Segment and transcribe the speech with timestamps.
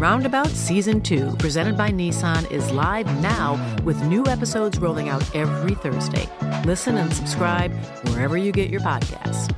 [0.00, 5.74] Roundabout Season 2, presented by Nissan, is live now with new episodes rolling out every
[5.74, 6.26] Thursday.
[6.64, 7.70] Listen and subscribe
[8.08, 9.54] wherever you get your podcasts.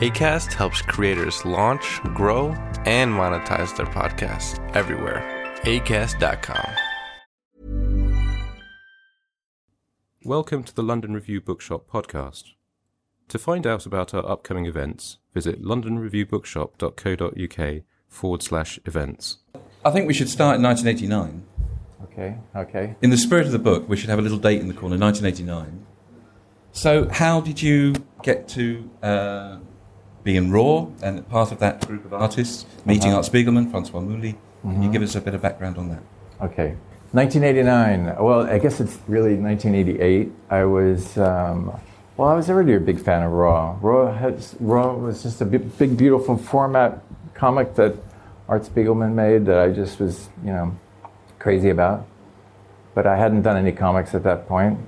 [0.00, 2.48] ACAST helps creators launch, grow,
[2.86, 5.22] and monetize their podcasts everywhere.
[5.62, 6.74] ACAST.com.
[10.24, 12.55] Welcome to the London Review Bookshop podcast.
[13.28, 19.38] To find out about our upcoming events, visit londonreviewbookshop.co.uk forward slash events.
[19.84, 21.42] I think we should start in 1989.
[22.04, 22.94] Okay, okay.
[23.02, 24.96] In the spirit of the book, we should have a little date in the corner,
[24.96, 25.84] 1989.
[26.72, 29.58] So, how did you get to uh,
[30.26, 33.18] be in Raw and part of that group of artists, meeting uh-huh.
[33.18, 34.32] Art Spiegelman, Françoise Mouly.
[34.32, 34.72] Mm-hmm.
[34.72, 36.02] Can you give us a bit of background on that?
[36.42, 36.76] Okay.
[37.12, 38.16] 1989.
[38.22, 40.32] Well, I guess it's really 1988.
[40.50, 41.80] I was, um,
[42.16, 43.78] well, I was already a big fan of Raw.
[43.80, 47.02] Raw, has, Raw was just a big, beautiful format
[47.34, 47.94] comic that
[48.48, 50.76] Art Spiegelman made that I just was, you know,
[51.38, 52.06] crazy about.
[52.94, 54.78] But I hadn't done any comics at that point.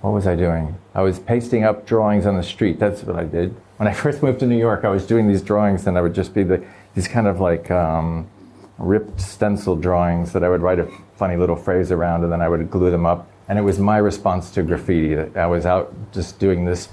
[0.00, 0.76] What was I doing?
[0.94, 2.78] I was pasting up drawings on the street.
[2.78, 5.42] That's what I did when I first moved to New York, I was doing these
[5.42, 6.62] drawings, and I would just be the,
[6.94, 8.28] these kind of like um,
[8.76, 12.48] ripped stencil drawings that I would write a funny little phrase around, and then I
[12.48, 13.26] would glue them up.
[13.48, 15.16] And it was my response to graffiti.
[15.36, 16.88] I was out just doing this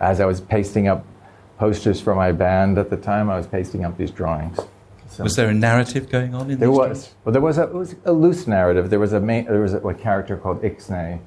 [0.00, 1.04] as I was pasting up
[1.58, 3.30] posters for my band at the time.
[3.30, 4.58] I was pasting up these drawings.
[5.08, 6.60] So was there a narrative going on in this?
[6.60, 9.60] there was well there was a, was a loose narrative there was a main, there
[9.60, 11.20] was a, a character called Ixnay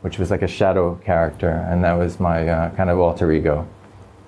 [0.00, 3.68] which was like a shadow character and that was my uh, kind of alter ego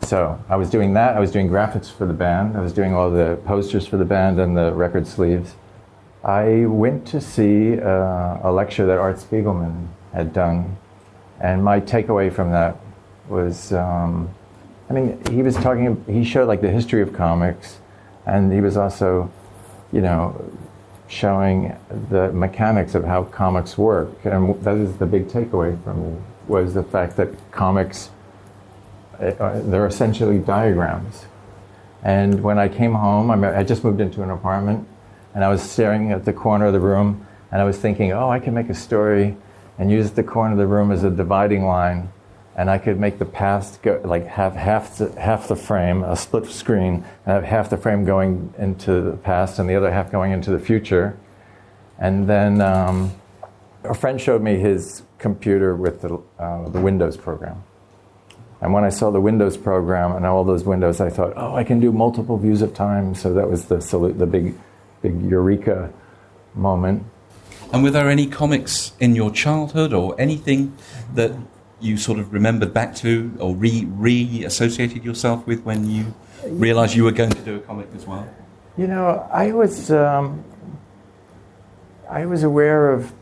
[0.03, 1.17] so I was doing that.
[1.17, 2.57] I was doing graphics for the band.
[2.57, 5.55] I was doing all the posters for the band and the record sleeves.
[6.25, 10.77] I went to see uh, a lecture that Art Spiegelman had done,
[11.41, 12.77] and my takeaway from that
[13.29, 14.31] was, um,
[14.89, 16.05] I mean, he was talking.
[16.07, 17.79] He showed like the history of comics,
[18.27, 19.31] and he was also,
[19.93, 20.53] you know,
[21.09, 21.77] showing
[22.11, 24.25] the mechanics of how comics work.
[24.25, 28.11] And that is the big takeaway from me was the fact that comics
[29.19, 31.27] uh, they're essentially diagrams.
[32.03, 34.89] And when I came home, I just moved into an apartment,
[35.35, 38.31] and I was staring at the corner of the room, and I was thinking, oh,
[38.31, 39.37] I can make a story
[39.79, 42.13] and use the corner of the room as a dividing line,
[42.57, 46.17] and I could make the past go, like have half the, half the frame, a
[46.17, 50.13] split screen, and have half the frame going into the past and the other half
[50.13, 51.19] going into the future.
[51.99, 53.13] And then um,
[53.85, 57.65] a friend showed me his computer with the, uh, the Windows program.
[58.61, 61.65] And when I saw the Windows program and all those windows, I thought, oh, I
[61.65, 63.15] can do multiple views of time.
[63.15, 64.55] So that was the salute, the big,
[65.03, 65.93] big eureka
[66.55, 67.05] moment.
[67.73, 70.77] And were there any comics in your childhood or anything
[71.15, 71.33] that
[71.81, 76.15] you sort of remembered back to or re re associated yourself with when you
[76.45, 78.29] realized you were going to do a comic as well?
[78.77, 80.45] You know, I was um,
[82.09, 83.13] I was aware of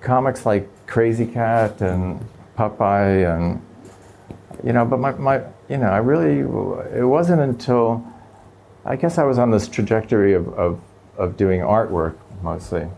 [0.00, 2.24] comics like Krazy Kat and
[2.56, 3.62] Popeye and
[4.64, 6.40] you know, but my, my, you know, I really,
[6.98, 8.04] it wasn't until,
[8.84, 10.80] I guess I was on this trajectory of, of,
[11.18, 12.88] of doing artwork mostly.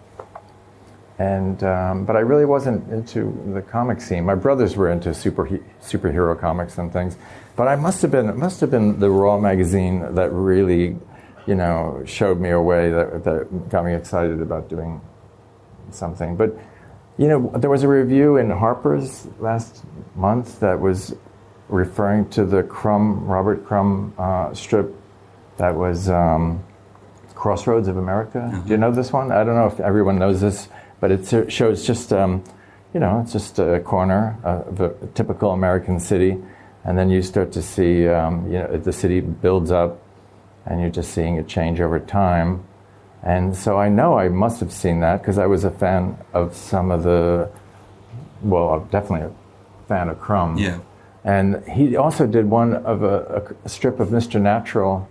[1.18, 4.24] And, um, but I really wasn't into the comic scene.
[4.24, 5.46] My brothers were into super,
[5.82, 7.16] superhero comics and things.
[7.56, 10.96] But I must have been, it must have been the Raw magazine that really,
[11.46, 15.00] you know, showed me a way that, that got me excited about doing
[15.90, 16.36] something.
[16.36, 16.56] But,
[17.18, 19.84] you know, there was a review in Harper's last
[20.16, 21.14] month that was
[21.68, 24.94] referring to the Crumb, Robert Crumb uh, strip
[25.58, 26.64] that was um,
[27.40, 28.38] Crossroads of America.
[28.38, 28.66] Mm-hmm.
[28.66, 29.32] Do you know this one?
[29.32, 30.68] I don't know if everyone knows this,
[31.00, 32.44] but it shows just, um,
[32.92, 36.36] you know, it's just a corner of a typical American city.
[36.84, 40.02] And then you start to see, um, you know, the city builds up
[40.66, 42.62] and you're just seeing it change over time.
[43.22, 46.54] And so I know I must have seen that because I was a fan of
[46.54, 47.50] some of the,
[48.42, 49.32] well, definitely a
[49.88, 50.58] fan of Crumb.
[50.58, 50.80] Yeah.
[51.24, 54.38] And he also did one of a, a strip of Mr.
[54.38, 55.08] Natural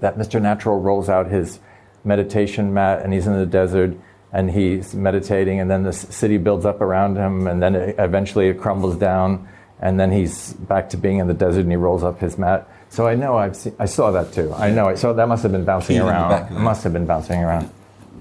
[0.00, 0.40] that Mr.
[0.40, 1.58] Natural rolls out his
[2.04, 3.94] meditation mat and he's in the desert
[4.32, 8.48] and he's meditating and then the city builds up around him and then it, eventually
[8.48, 9.48] it crumbles down
[9.80, 12.68] and then he's back to being in the desert and he rolls up his mat.
[12.90, 14.52] So I know I've seen, I saw that too.
[14.54, 14.98] I know it.
[14.98, 16.50] So that must have been bouncing around.
[16.50, 17.70] It must have been bouncing around.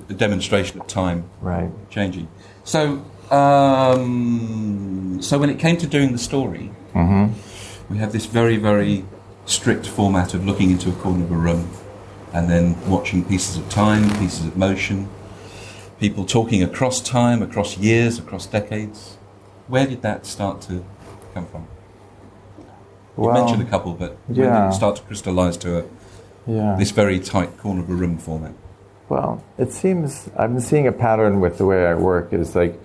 [0.07, 1.69] The demonstration of time Right.
[1.89, 2.27] changing.
[2.63, 6.71] So, um, so when it came to doing the story,
[7.89, 9.05] we have this very, very
[9.47, 11.69] strict format of looking into a corner of a room
[12.33, 15.09] and then watching pieces of time, pieces of motion,
[15.99, 19.17] people talking across time, across years, across decades.
[19.67, 20.83] Where did that start to
[21.33, 21.65] come from?
[23.17, 24.69] You Well, mentioned a couple, but when did yeah.
[24.69, 25.83] it start to crystallise to a,
[26.45, 26.75] Yeah.
[26.77, 28.53] this very tight corner of a room format?
[29.09, 32.77] Well, it seems I've been seeing a pattern with the way I work is like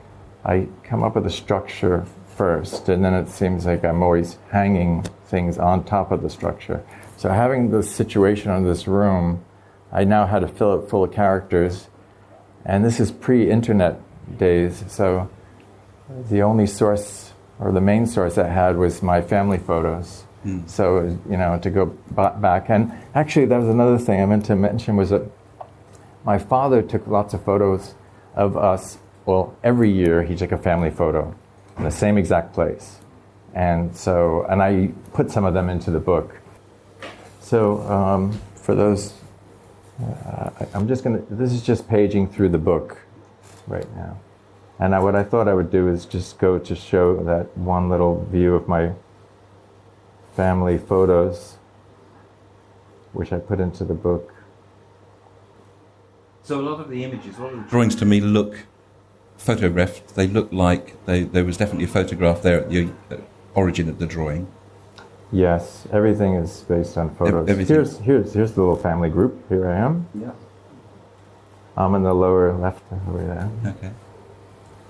[0.44, 2.06] I come up with a structure
[2.42, 6.84] first, and then it seems like I'm always hanging things on top of the structure.
[7.16, 9.44] So having the situation of this room,
[9.92, 11.86] I now had to fill it full of characters,
[12.64, 13.94] and this is pre-internet
[14.38, 15.30] days, so
[16.30, 20.24] the only source or the main source I had was my family photos.
[20.42, 20.66] Hmm.
[20.66, 20.84] So
[21.30, 24.56] you know to go ba- back, and actually that was another thing I meant to
[24.56, 25.22] mention was that
[26.24, 27.94] my father took lots of photos
[28.34, 28.98] of us.
[29.26, 31.36] Well, every year he took a family photo
[31.78, 32.98] in the same exact place,
[33.54, 36.38] and so and I put some of them into the book.
[37.40, 39.14] So um, for those,
[40.02, 41.22] uh, I'm just gonna.
[41.30, 42.98] This is just paging through the book
[43.66, 44.18] right now,
[44.78, 47.88] and I, what I thought I would do is just go to show that one
[47.88, 48.92] little view of my
[50.34, 51.56] family photos,
[53.12, 54.32] which I put into the book.
[56.42, 58.66] So a lot of the images, a lot of the drawings to me look
[59.42, 60.14] photographed.
[60.14, 63.16] They look like they, there was definitely a photograph there at the uh,
[63.54, 64.46] origin of the drawing.
[65.32, 67.48] Yes, everything is based on photos.
[67.48, 67.74] everything.
[67.74, 69.48] Here's here's here's the little family group.
[69.48, 70.06] Here I am.
[70.14, 70.32] Yeah.
[71.76, 73.50] I'm in the lower left over there.
[73.74, 73.92] Okay.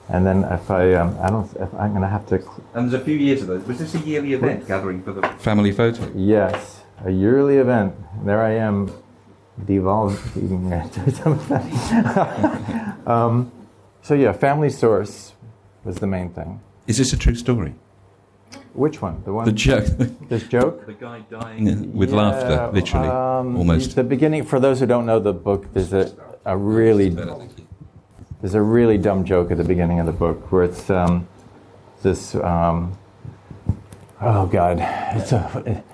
[0.08, 3.00] And then if I um, I don't if I'm gonna have to cl- And there's
[3.00, 3.64] a few years of those.
[3.66, 6.10] Was this a yearly event gathering for the family photo?
[6.14, 7.94] yes a yearly event.
[8.25, 8.90] There I am,
[9.64, 12.96] devolving into some of that.
[13.06, 13.50] um,
[14.02, 15.32] so yeah, family source
[15.84, 16.60] was the main thing.
[16.87, 17.75] Is this a true story?
[18.75, 19.22] Which one?
[19.25, 19.84] The one The joke.
[20.28, 20.87] this joke.
[20.87, 23.94] the guy dying with Yeah, laughter, literally, um, almost.
[23.94, 26.12] The beginning, for those who don't know the book, there's a,
[26.44, 27.10] a really
[28.40, 31.28] there's a really dumb joke at the beginning of the book where it's um,
[32.02, 32.99] this um,
[34.20, 34.78] oh god,
[35.16, 35.84] it's a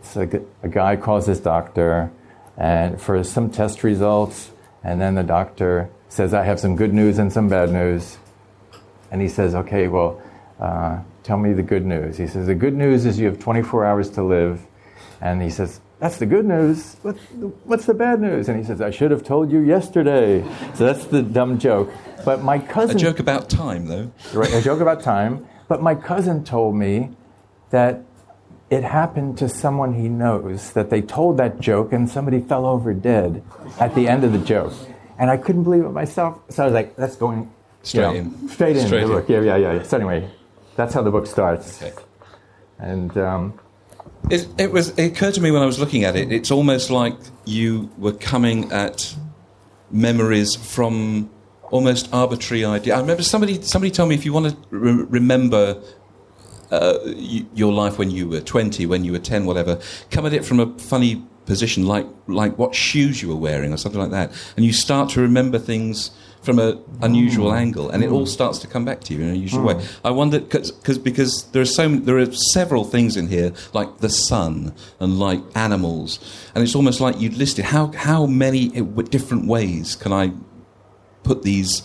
[0.00, 2.10] it's like a, a guy calls his doctor
[2.56, 4.50] and for some test results,
[4.82, 8.18] and then the doctor says, "I have some good news and some bad news,"
[9.10, 10.20] and he says, "Okay, well."
[10.58, 12.16] Uh, tell me the good news.
[12.16, 14.64] He says, The good news is you have 24 hours to live.
[15.20, 16.96] And he says, That's the good news.
[17.02, 17.16] What,
[17.64, 18.48] what's the bad news?
[18.48, 20.42] And he says, I should have told you yesterday.
[20.74, 21.90] So that's the dumb joke.
[22.24, 22.96] But my cousin.
[22.96, 24.12] A joke about time, though.
[24.32, 25.46] Right, a joke about time.
[25.66, 27.10] But my cousin told me
[27.70, 28.04] that
[28.70, 32.94] it happened to someone he knows that they told that joke and somebody fell over
[32.94, 33.42] dead
[33.80, 34.72] at the end of the joke.
[35.18, 36.38] And I couldn't believe it myself.
[36.50, 37.48] So I was like, that's going you
[37.82, 38.48] Straight know, in.
[38.48, 39.12] Straight in Straight the in.
[39.12, 39.28] book.
[39.28, 39.82] Yeah, yeah, yeah, yeah.
[39.82, 40.28] So anyway,
[40.76, 41.82] that's how the book starts.
[41.82, 41.94] Okay.
[42.78, 43.58] And um,
[44.30, 44.90] It, it was.
[44.98, 46.32] It occurred to me when I was looking at it.
[46.32, 49.14] It's almost like you were coming at
[49.90, 51.30] memories from
[51.70, 52.94] almost arbitrary idea.
[52.96, 53.62] I remember somebody.
[53.62, 55.80] Somebody told me if you want to re- remember
[56.70, 59.80] uh, y- your life when you were twenty, when you were ten, whatever,
[60.10, 63.76] come at it from a funny position, like like what shoes you were wearing or
[63.76, 66.10] something like that, and you start to remember things
[66.42, 67.58] from an unusual mm.
[67.58, 68.28] angle, and it all mm.
[68.28, 69.74] starts to come back to you in an unusual way.
[69.74, 70.00] Mm.
[70.04, 73.98] I wonder cause, cause, because there are so there are several things in here, like
[73.98, 76.20] the sun and like animals,
[76.54, 80.32] and it's almost like you'd listed how how many uh, different ways can I
[81.24, 81.82] put these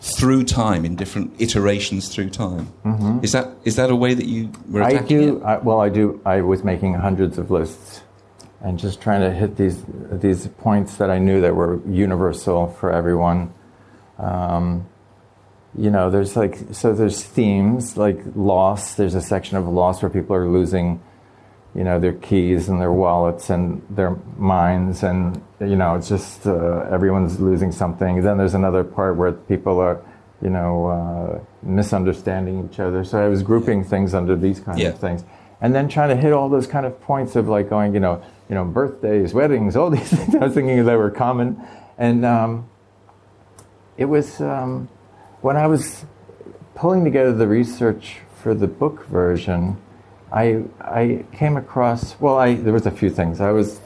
[0.00, 2.72] through time in different iterations through time.
[2.84, 3.24] Mm-hmm.
[3.24, 5.38] Is that is that a way that you were I do.
[5.38, 5.42] it?
[5.42, 6.20] I, well, I do.
[6.24, 8.02] I was making hundreds of lists
[8.64, 12.90] and just trying to hit these these points that I knew that were universal for
[12.90, 13.52] everyone.
[14.18, 14.86] Um,
[15.76, 18.94] you know, there's like so there's themes like loss.
[18.94, 21.00] There's a section of loss where people are losing,
[21.74, 26.46] you know, their keys and their wallets and their minds, and you know, it's just
[26.46, 28.22] uh, everyone's losing something.
[28.22, 30.00] Then there's another part where people are,
[30.40, 33.04] you know, uh, misunderstanding each other.
[33.04, 34.88] So I was grouping things under these kind Yeah.
[34.90, 35.22] of things,
[35.60, 38.22] and then trying to hit all those kind of points of like going, you know,
[38.48, 40.34] you know, birthdays, weddings, all these things.
[40.34, 41.60] I was thinking they were common,
[41.98, 42.68] and um,
[43.96, 44.88] it was um,
[45.40, 46.04] when I was
[46.74, 49.76] pulling together the research for the book version,
[50.32, 53.40] I I came across well, I there was a few things.
[53.40, 53.80] I was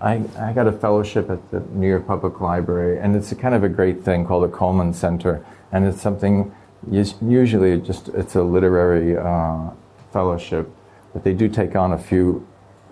[0.00, 3.64] I, I got a fellowship at the New York Public Library, and it's kind of
[3.64, 6.54] a great thing called the Cullman Center, and it's something
[6.90, 9.70] usually just it's a literary uh,
[10.12, 10.70] fellowship,
[11.12, 12.46] but they do take on a few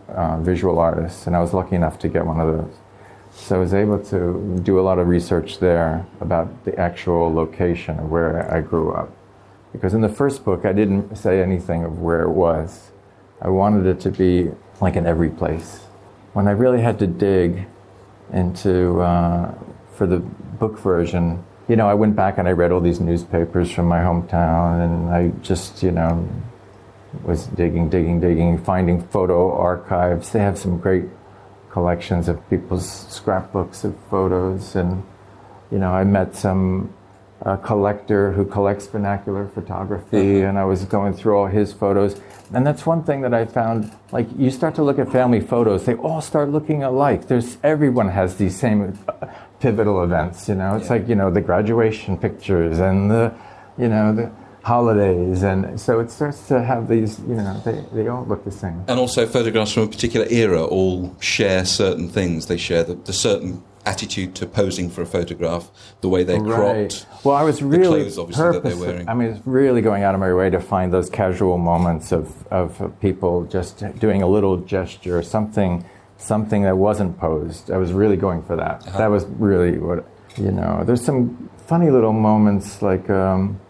[0.09, 2.75] uh, visual artists, and I was lucky enough to get one of those.
[3.33, 7.99] So I was able to do a lot of research there about the actual location
[7.99, 9.11] of where I grew up.
[9.73, 12.93] Because in the first book, I didn't say anything of where it was.
[13.43, 15.81] I wanted it to be like in every place.
[16.33, 17.67] When I really had to dig
[18.33, 19.53] into, uh,
[19.95, 23.71] for the book version, you know, I went back and I read all these newspapers
[23.71, 26.29] from my hometown, and I just, you know,
[27.23, 30.33] was digging, digging, digging, finding photo archives.
[30.33, 31.05] They have some great
[31.71, 35.05] collections of people's scrapbooks of photos, and
[35.71, 36.93] you know, I met some
[37.45, 42.21] uh, collector who collects vernacular photography, and I was going through all his photos.
[42.53, 43.93] And that's one thing that I found.
[44.13, 47.27] Like, you start to look at family photos, they all start looking alike.
[47.27, 49.27] There's everyone has these same uh,
[49.61, 50.49] pivotal events.
[50.49, 53.35] You know, it's like you know the graduation pictures and the,
[53.77, 54.31] you know, the
[54.65, 57.21] holidays, and so it starts to have these.
[57.21, 58.83] You know, they they all look the same.
[58.89, 62.47] And also, photographs from a particular era all share certain things.
[62.47, 67.07] They share the, the certain attitude to posing for a photograph, the way they're cropped.
[67.23, 69.09] Well, I was the really clothes, obviously, that they're purpose- wearing.
[69.09, 72.47] I mean, it's really going out of my way to find those casual moments of,
[72.51, 75.85] of people just doing a little gesture, something,
[76.17, 77.71] something that wasn't posed.
[77.71, 78.87] I was really going for that.
[78.87, 78.99] Uh-huh.
[78.99, 80.83] That was really what you know.
[80.87, 83.11] There's some funny little moments like.
[83.11, 83.61] Um,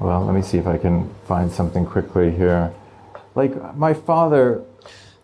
[0.00, 2.72] well, let me see if I can find something quickly here.
[3.34, 4.62] Like my father.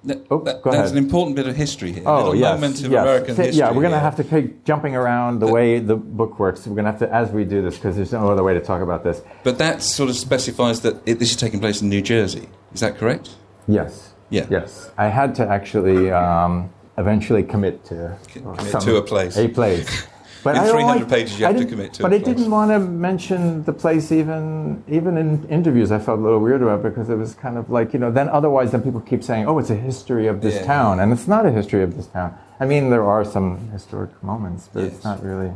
[0.07, 0.97] Th- Oh, that- go There's ahead.
[0.99, 2.05] an important bit of history here.
[2.07, 3.03] Oh, yes, moment of yes.
[3.03, 3.59] American history.
[3.59, 6.65] Yeah, we're going to have to keep jumping around the way the book works.
[6.65, 8.61] We're going to have to, as we do this, because there's no other way to
[8.61, 9.21] talk about this.
[9.43, 12.49] But that sort of specifies that it, this is taking place in New Jersey.
[12.73, 13.31] Is that correct?
[13.67, 14.13] Yes.
[14.31, 14.47] Yeah.
[14.49, 14.91] Yes.
[14.97, 19.37] I had to actually um, eventually commit to commit to a place.
[19.37, 20.07] A place.
[20.47, 22.37] But In I 300 like- pages, you have to commit to But I place.
[22.37, 25.91] didn't want to mention the place even even in interviews.
[25.91, 28.13] I felt a little weird about it because it was kind of like you know.
[28.13, 30.63] Then otherwise, then people keep saying, "Oh, it's a history of this Yeah.
[30.75, 32.31] town," and it's not a history of this town.
[32.61, 34.93] I mean, there are some historic moments, but Yes.
[34.93, 35.51] it's not really.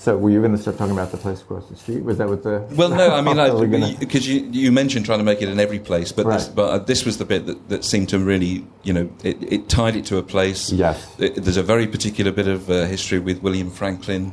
[0.00, 2.04] So, were you going to start talking about the place across the street?
[2.04, 2.64] Was that what the?
[2.76, 3.20] Well, no, I
[3.66, 6.70] mean, because you, you mentioned trying to make it in every place, but this, but
[6.70, 9.96] uh, this was the bit that, that seemed to really, you know, it, it tied
[9.96, 10.70] it to a place.
[10.72, 11.18] Yes.
[11.18, 14.32] It- there's a very particular bit of uh, history with William Franklin,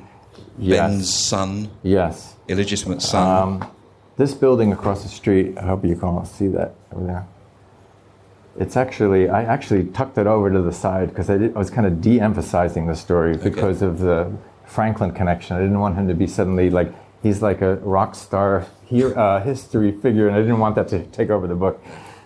[0.60, 0.78] Yes.
[0.80, 2.36] Ben's son, Yes.
[2.48, 3.64] illegitimate son.
[3.64, 3.72] Um,
[4.18, 7.28] this building across the street, I hope you can all see that over there.
[8.58, 11.86] It's actually, I actually tucked it over to the side because I, I was kind
[11.88, 14.32] of de emphasizing the story because of the
[14.68, 15.56] Franklin connection.
[15.56, 16.94] I didn't want him to be suddenly like,
[17.24, 21.04] he's like a rock star here, uh, history figure, and I didn't want that to
[21.08, 21.84] take over the book.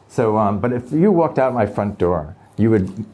[0.08, 3.06] So, um, but if you walked out my front door, you would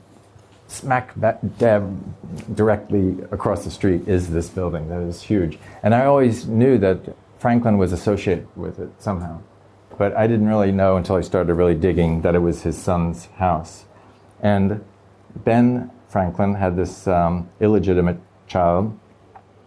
[0.67, 1.13] smack
[1.57, 5.59] dab directly across the street is this building that is huge.
[5.83, 9.41] And I always knew that Franklin was associated with it somehow.
[9.97, 13.25] But I didn't really know until I started really digging that it was his son's
[13.37, 13.85] house.
[14.41, 14.83] And
[15.35, 18.17] Ben Franklin had this um, illegitimate
[18.47, 18.97] child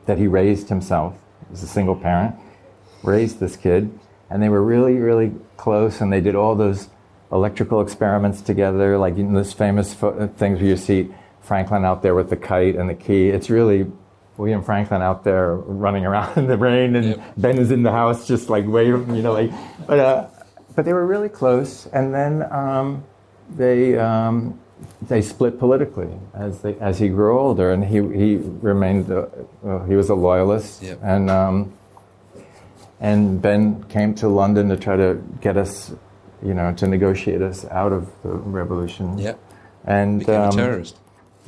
[0.08, 1.14] that he raised himself.
[1.46, 2.34] He was a single parent,
[3.02, 3.96] raised this kid,
[4.30, 6.88] and they were really, really close, and they did all those
[7.30, 11.10] electrical experiments together, like in this famous pho- things where you see
[11.42, 13.28] Franklin out there with the kite and the key.
[13.28, 13.92] It's really
[14.38, 18.26] William Franklin out there running around in the rain, and Ben is in the house
[18.26, 19.52] just like waving, you know, like.
[19.86, 20.26] But uh,
[20.74, 23.04] but they were really close, and then um,
[23.50, 23.98] they.
[23.98, 24.58] Um,
[25.02, 29.26] they split politically as they, as he grew older, and he he remained uh,
[29.62, 31.00] well, he was a loyalist, Yep.
[31.02, 31.72] and um,
[33.00, 35.92] and Ben came to London to try to get us,
[36.42, 39.18] you know, to negotiate us out of the revolution.
[39.18, 39.34] yeah,
[39.84, 40.96] and became um, a terrorist.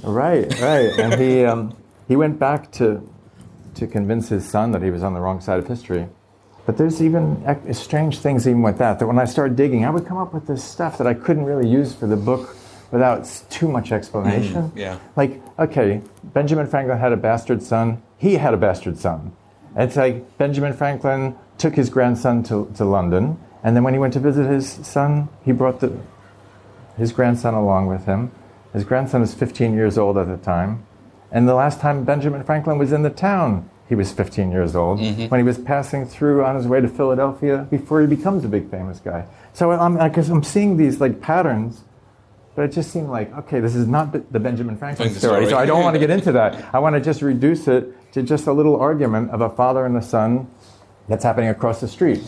[0.02, 0.90] Right, right.
[0.98, 1.76] and he um,
[2.08, 3.06] he went back to
[3.74, 6.08] to convince his son that he was on the wrong side of history.
[6.66, 8.98] But there's even strange things even with that.
[8.98, 11.44] That when I started digging, I would come up with this stuff that I couldn't
[11.44, 12.54] really use for the book
[12.90, 14.70] without too much explanation.
[14.70, 14.98] Mm, yeah.
[15.16, 18.02] Like, okay, Benjamin Franklin had a bastard son.
[18.18, 19.32] He had a bastard son.
[19.76, 24.12] It's like Benjamin Franklin took his grandson to, to London, and then when he went
[24.14, 25.96] to visit his son, he brought the,
[26.96, 28.32] his grandson along with him.
[28.72, 30.86] His grandson was 15 years old at the time.
[31.32, 35.00] And the last time Benjamin Franklin was in the town, he was 15 years old
[35.00, 35.26] mm-hmm.
[35.26, 38.70] when he was passing through on his way to Philadelphia before he becomes a big
[38.70, 39.26] famous guy.
[39.52, 41.82] So I'm, I guess I'm seeing these like patterns,
[42.54, 45.46] but it just seemed like, okay, this is not the Benjamin Franklin story.
[45.46, 46.74] So I don't want to get into that.
[46.74, 49.96] I want to just reduce it to just a little argument of a father and
[49.96, 50.50] a son
[51.08, 52.22] that's happening across the street.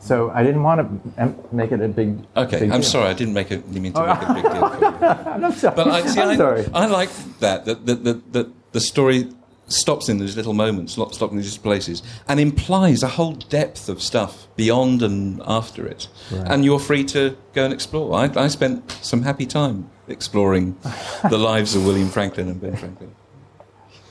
[0.00, 0.80] So I didn't want
[1.16, 2.18] to make it a big.
[2.36, 2.90] Okay, big I'm deal.
[2.90, 3.64] sorry, I didn't make it.
[3.70, 4.86] You mean to make a big deal for you?
[5.46, 5.76] I'm sorry.
[5.76, 6.66] But I, see, I'm I, sorry.
[6.74, 9.30] I like that that that that that the story
[9.72, 14.02] stops in these little moments, stops in these places, and implies a whole depth of
[14.02, 16.08] stuff beyond and after it.
[16.30, 18.14] And you're free to go and explore.
[18.14, 20.76] I, I spent some happy time exploring
[21.30, 23.14] the lives of William Franklin and Ben Franklin.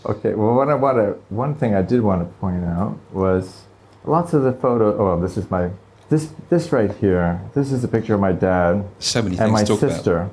[0.06, 3.62] Okay, well, what I one thing I did want to point out was
[4.04, 4.98] lots of the photo.
[4.98, 5.70] Oh, this is my,
[6.10, 7.40] this, this right here.
[7.54, 9.92] This is a picture of my dad So and my talk about.
[9.92, 10.30] sister.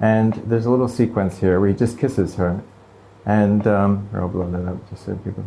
[0.00, 2.62] And there's a little sequence here where he just kisses her.
[3.26, 5.44] And, um, I'll blow that up just so people.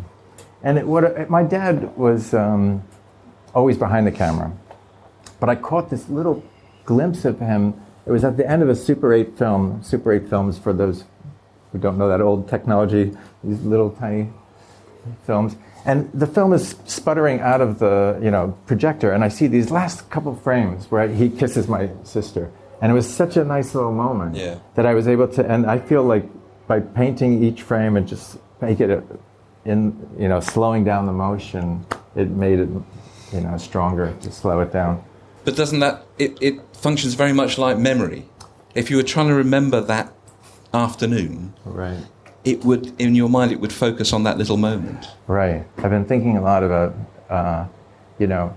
[0.62, 2.82] And it, what, it, my dad was um,
[3.54, 4.52] always behind the camera.
[5.40, 6.42] But I caught this little
[6.84, 7.74] glimpse of him.
[8.06, 9.82] It was at the end of a Super 8 film.
[9.82, 11.04] Super 8 films, for those
[11.72, 14.30] who don't know that old technology, these little tiny
[15.26, 15.56] films.
[15.84, 19.70] And the film is sputtering out of the you know projector, and I see these
[19.70, 22.50] last couple frames where he kisses my sister,
[22.80, 24.60] and it was such a nice little moment Yeah.
[24.76, 25.44] that I was able to.
[25.44, 26.24] And I feel like
[26.66, 29.02] by painting each frame and just make it a,
[29.64, 31.84] in you know slowing down the motion,
[32.16, 32.68] it made it
[33.32, 35.02] you know stronger to slow it down.
[35.44, 38.28] But doesn't that it, it functions very much like memory?
[38.74, 40.12] If you were trying to remember that
[40.72, 41.98] afternoon, Right.
[42.44, 45.06] it would in your mind it would focus on that little moment.
[45.26, 45.64] Right.
[45.78, 46.94] I've been thinking a lot about,
[47.30, 47.66] uh,
[48.18, 48.56] you know,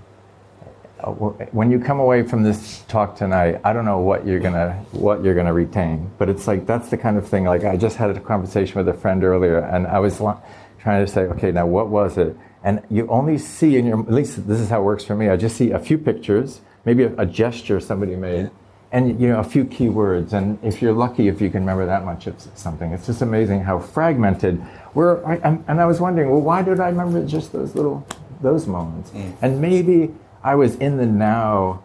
[1.00, 1.12] Uh,
[1.52, 5.22] when you come away from this talk tonight, I don't know what you're gonna what
[5.22, 7.44] you're gonna retain, but it's like that's the kind of thing.
[7.44, 11.06] Like I just had a conversation with a friend earlier, and I was trying to
[11.06, 12.36] say, okay, now what was it?
[12.64, 15.28] And you only see in your at least this is how it works for me.
[15.28, 18.50] I just see a few pictures, maybe a, a gesture somebody made.
[18.90, 21.84] And you know a few key words, and if you're lucky, if you can remember
[21.84, 24.64] that much of something, it's just amazing how fragmented.
[24.94, 28.06] We're, I, and I was wondering, well, why did I remember just those little,
[28.40, 29.10] those moments?
[29.10, 29.36] Mm.
[29.42, 31.82] And maybe I was in the now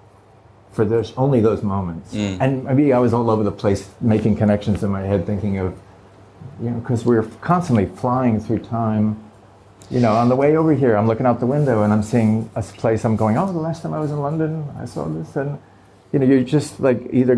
[0.71, 2.38] for those only those moments, mm.
[2.39, 5.77] and maybe I was all over the place making connections in my head, thinking of,
[6.62, 9.19] you know, because we're constantly flying through time.
[9.91, 12.49] You know, on the way over here, I'm looking out the window and I'm seeing
[12.56, 13.06] a place.
[13.06, 15.60] I'm going, oh, the last time I was in London, I saw this, and
[16.12, 17.36] you know, you're just like either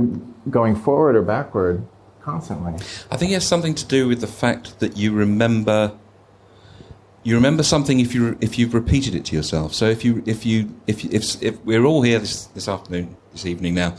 [0.50, 1.86] going forward or backward
[2.22, 2.74] constantly.
[3.12, 5.94] I think it has something to do with the fact that you remember
[7.26, 9.74] you remember something if you if you've repeated it to yourself.
[9.74, 13.48] So if you if you if if, if we're all here this this afternoon this
[13.48, 13.96] evening now,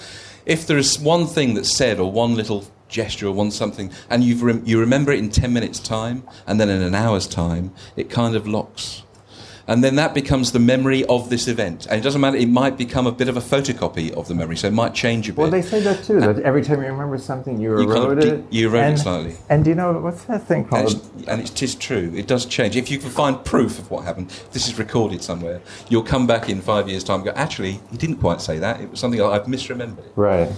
[0.46, 4.22] if there is one thing that's said or one little gesture or one something, and
[4.22, 7.72] you've rem- you remember it in ten minutes time, and then in an hour's time,
[7.96, 9.02] it kind of locks.
[9.68, 11.86] And then that becomes the memory of this event.
[11.86, 14.56] And it doesn't matter, it might become a bit of a photocopy of the memory,
[14.56, 15.38] so it might change a bit.
[15.42, 16.20] Well, they say that too.
[16.20, 18.44] That every time you remember something, you You erode de- it.
[18.50, 19.34] you erode it slightly.
[19.48, 20.92] And do you know what's that thing And called?
[20.92, 22.12] it's, and it is true.
[22.14, 22.76] It does change.
[22.76, 26.48] If you can find proof of what happened, this is recorded somewhere, you'll come back
[26.48, 28.80] in five years' time and go, actually, he didn't quite say that.
[28.80, 30.12] It was something I- I've misremembered it.
[30.14, 30.48] Right.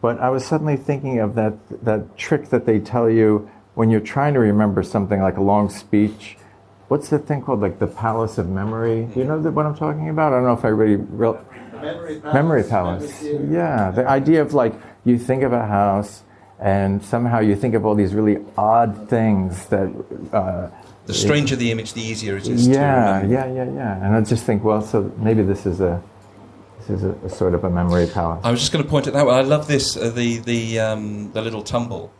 [0.00, 1.52] But I was suddenly thinking of that
[1.84, 5.68] that trick that they tell you when you're trying to remember something like a long
[5.68, 6.38] speech.
[6.92, 7.62] What's the thing called?
[7.62, 9.08] Like the palace of memory.
[9.14, 10.34] Do you know that, what I'm talking about?
[10.34, 11.42] I don't know if everybody real.
[12.38, 13.22] Memory palace.
[13.22, 14.74] Yeah, the idea of like
[15.08, 16.22] you think of a house
[16.60, 19.88] and somehow you think of all these really odd things that.
[20.34, 20.68] Uh,
[21.06, 23.34] The stranger the image, the easier it is yeah, remember.
[23.34, 24.04] yeah, yeah, yeah.
[24.04, 25.94] And I just think, well, so maybe this is a
[26.78, 28.44] this is a, a sort of a memory palace.
[28.44, 29.34] I was just going to point it that way.
[29.34, 32.12] I love this, uh, the, the, um, the little tumble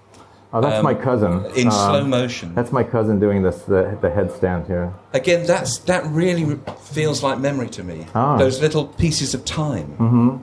[0.55, 1.45] Oh, that's um, my cousin.
[1.57, 2.55] in Um, slow motion.
[2.55, 4.93] That's my cousin doing this, the, the headstand here.
[5.15, 8.07] Again, that's, that really re- feels like memory to me.
[8.15, 8.37] Ah.
[8.37, 9.97] Those little pieces of time.
[9.99, 10.37] Mm-hmm.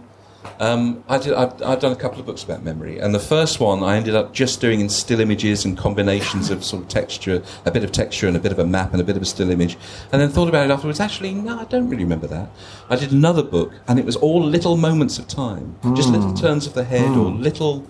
[0.62, 3.60] Um, I did, I've, I've done a couple of books about memory, and the first
[3.60, 7.44] one I ended up just doing in still images and combinations of sort of texture,
[7.66, 9.26] a bit of texture and a bit of a map and a bit of a
[9.26, 9.78] still image,
[10.12, 11.00] and then thought about it afterwards.
[11.00, 12.50] Actually, no, I don't really remember that.
[12.90, 16.66] I did another book, and it was all little moments of time, just little turns
[16.68, 17.86] of the head or little.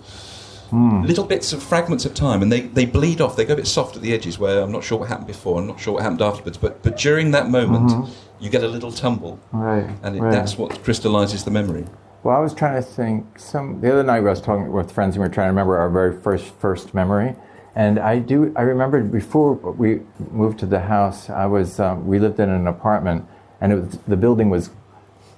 [0.72, 3.34] Little bits of fragments of time, and they, they bleed off.
[3.36, 5.58] They go a bit soft at the edges, where I'm not sure what happened before,
[5.58, 6.58] I'm not sure what happened afterwards.
[6.58, 9.88] But but during that moment, you get a little tumble, Right.
[10.02, 10.30] and it, right.
[10.32, 11.84] that's what crystallizes the memory.
[12.22, 13.38] Well, I was trying to think.
[13.38, 15.76] Some the other night I was talking with friends and we were trying to remember
[15.78, 17.34] our very first first memory.
[17.74, 18.52] And I do.
[18.56, 21.30] I remember before we moved to the house.
[21.30, 21.80] I was.
[21.80, 23.26] Um, we lived in an apartment,
[23.60, 24.70] and it was, the building was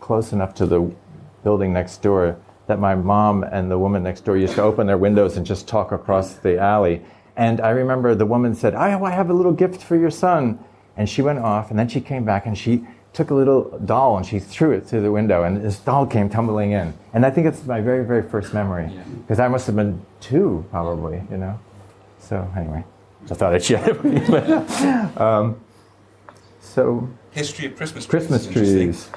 [0.01, 0.90] close enough to the
[1.45, 4.98] building next door that my mom and the woman next door used to open their
[4.98, 7.03] windows and just talk across the alley.
[7.37, 10.59] And I remember the woman said, I, I have a little gift for your son.
[10.96, 14.16] And she went off, and then she came back and she took a little doll
[14.16, 16.94] and she threw it through the window, and this doll came tumbling in.
[17.12, 18.90] And I think it's my very, very first memory.
[19.20, 21.59] Because I must have been two, probably, you know?
[22.18, 22.85] So, anyway,
[23.31, 25.22] I thought I'd share it with you.
[25.22, 25.61] um,
[26.61, 28.27] so, History of Christmas trees.
[28.29, 29.11] Christmas trees.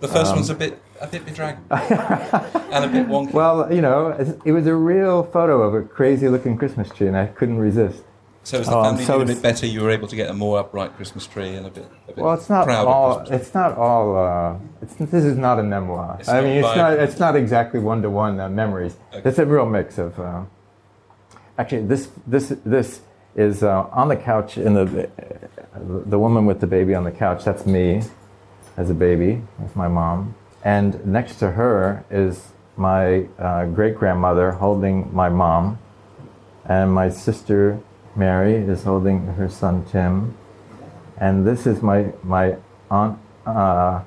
[0.00, 3.32] The first one's a bit a bit bedraggled and a bit wonky.
[3.32, 4.08] Well, you know,
[4.44, 8.02] it- was a real photo of a crazy looking Christmas tree, and I couldn't resist.
[8.42, 10.28] so as the um, family so did a bit better, you were able to get
[10.30, 11.88] a more upright Christmas tree and a bit.
[12.08, 13.20] A bit Well, it's not all.
[13.30, 14.16] It's not all.
[14.16, 16.16] Uh, it's, this is not a memoir.
[16.20, 16.92] It's I mean, it's not.
[16.98, 18.96] It's not exactly one to one memories.
[19.14, 19.28] Okay.
[19.28, 20.18] It's a real mix of.
[20.18, 20.42] Uh,
[21.58, 23.00] actually, this this this
[23.36, 25.08] is uh, on the couch in the
[26.06, 27.44] the woman with the baby on the couch.
[27.44, 28.02] That's me,
[28.76, 29.42] as a baby.
[29.58, 35.78] That's my mom, and next to her is my uh, great grandmother holding my mom,
[36.64, 37.80] and my sister
[38.16, 40.36] Mary is holding her son Tim.
[41.18, 42.56] And this is my, my
[42.90, 44.02] aunt uh,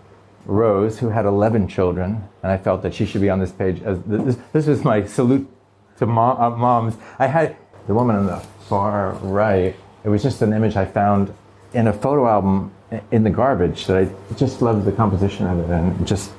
[0.46, 3.82] Rose, who had 11 children, and I felt that she should be on this page.
[3.84, 5.50] As this, this was my salute
[5.98, 6.98] to mom, uh, moms.
[7.20, 7.56] I had
[7.88, 8.38] the woman on the
[8.68, 9.76] far right.
[10.04, 11.34] It was just an image I found
[11.74, 12.72] in a photo album
[13.12, 16.32] in the garbage that I just loved the composition of it and just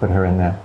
[0.00, 0.58] put her in there.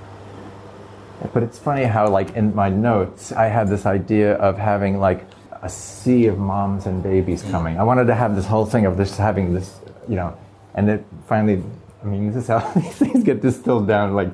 [1.34, 5.26] But it's funny how, like, in my notes, I had this idea of having, like,
[5.62, 7.78] a sea of moms and babies coming.
[7.80, 10.36] I wanted to have this whole thing of this having this, you know,
[10.74, 11.62] and it finally,
[12.02, 14.16] I mean, this is how these things get distilled down.
[14.16, 14.30] Like,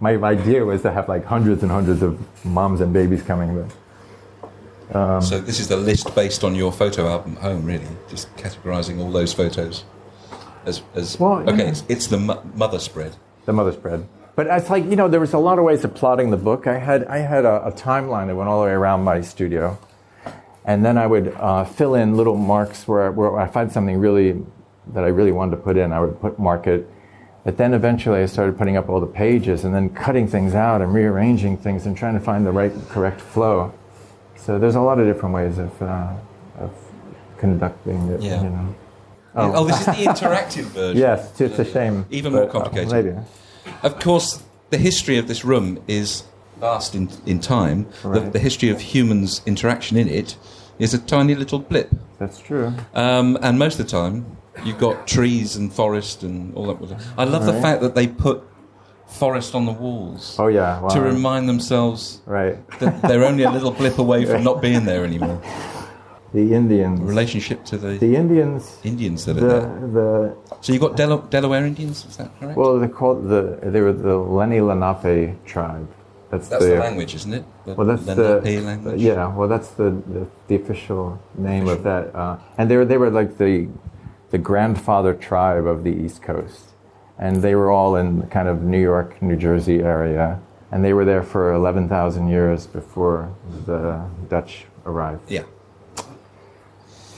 [0.00, 3.66] my idea was to have, like, hundreds and hundreds of moms and babies coming.
[4.90, 7.86] But um, so this is the list based on your photo album at home, really,
[8.08, 9.84] just categorising all those photos
[10.64, 11.56] as as Well, okay.
[11.64, 11.70] yeah.
[11.70, 13.14] It's, it's the mo- mother spread.
[13.44, 14.06] the mother spread.
[14.36, 16.66] But it's like you know, there was a lot of ways of plotting the book.
[16.66, 19.78] I had I had a, a timeline that went all the way around my studio,
[20.64, 24.42] and then I would uh, fill in little marks where where I find something really
[24.92, 25.92] that I really wanted to put in.
[25.92, 26.88] I would put mark it.
[27.42, 30.82] But then eventually I started putting up all the pages and then cutting things out
[30.82, 33.72] and rearranging things and trying to find the right correct flow.
[34.36, 36.12] So there's a lot of different ways of uh,
[36.58, 36.70] of
[37.38, 38.20] conducting it.
[38.20, 38.42] Yeah.
[38.42, 38.74] You know.
[39.34, 40.98] Oh, this is the interactive version.
[40.98, 42.04] Yes, it's a shame.
[42.10, 42.92] Even more uh, complicated.
[42.92, 43.26] maybe.
[43.82, 46.24] Of course, the history of this room is
[46.60, 47.86] vast in, in time.
[48.02, 48.32] The, Right.
[48.32, 50.36] the history of humans' interaction in it
[50.78, 51.90] is a tiny little blip.
[52.18, 52.72] That's true.
[52.94, 57.00] Um, and most of the time, you've got trees and forest and all that.
[57.16, 58.42] I love the fact that they put
[59.06, 60.80] forest on the walls Oh yeah.
[60.80, 60.88] Wow.
[60.90, 62.56] to remind themselves Right.
[62.78, 65.42] that they're only a little blip away from not being there anymore.
[66.32, 67.00] The Indians.
[67.00, 68.78] Relationship to the, The Indians.
[68.84, 69.88] Indians that are there.
[69.98, 72.56] the So you've got Del- Delaware Indians, is that correct?
[72.56, 75.88] well, they're called the they were the Lenni Lenape tribe.
[76.30, 77.44] That's, That's the language, isn't it?
[77.66, 79.00] The Well, that's Lenape the language.
[79.00, 79.26] yeah.
[79.36, 82.14] Well, that's the the, the official name of that.
[82.14, 83.66] Uh, and they were they were like the
[84.30, 86.66] the grandfather tribe of the East Coast,
[87.18, 90.38] and they were all in kind of New York, New Jersey area,
[90.70, 93.34] and they were there for eleven thousand years before
[93.66, 95.28] the Dutch arrived.
[95.28, 95.42] Yeah.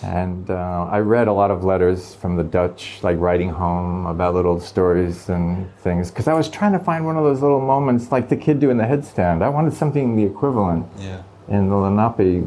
[0.03, 4.35] And uh, I read a lot of letters from the Dutch, like writing home about
[4.35, 8.11] little stories and things, because I was trying to find one of those little moments,
[8.11, 9.43] like the kid doing the headstand.
[9.43, 11.23] I wanted something the equivalent Yeah.
[11.49, 12.45] in the Lenape.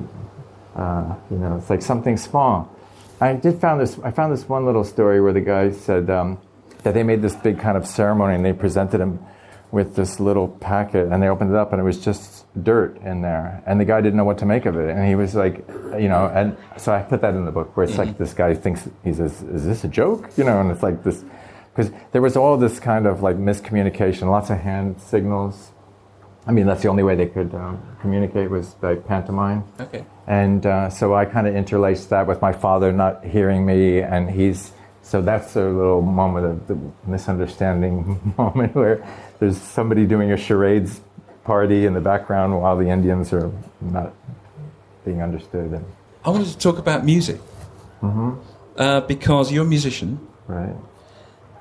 [0.76, 2.70] Uh, you know, it's like something small.
[3.22, 3.98] I did found this.
[4.04, 6.38] I found this one little story where the guy said um,
[6.84, 9.20] that they made this big kind of ceremony and they presented him
[9.76, 13.22] with this little packet and they opened it up and it was just dirt in
[13.22, 15.68] there and the guy didn't know what to make of it and he was like,
[16.00, 18.54] you know, and so I put that in the book where it's like this guy
[18.54, 21.26] thinks he says, "Is this a joke?" You know, and it's like this
[21.74, 25.72] because there was all this kind of like miscommunication, lots of hand signals.
[26.48, 29.66] I mean, that's the only way they could um, communicate was by pantomime.
[29.78, 30.06] Okay.
[30.26, 34.32] And uh, so I kind of interlaced that with my father not hearing me, and
[34.32, 34.72] he's
[35.06, 39.06] so that's a little moment of the misunderstanding moment where
[39.40, 41.02] there's somebody doing a charades
[41.44, 44.14] party in the background while the Indians are not
[45.04, 45.72] being understood.
[45.72, 45.86] And,
[46.24, 47.40] I wanted to talk about music.
[48.78, 50.28] Uh, because you're a musician.
[50.48, 50.76] right.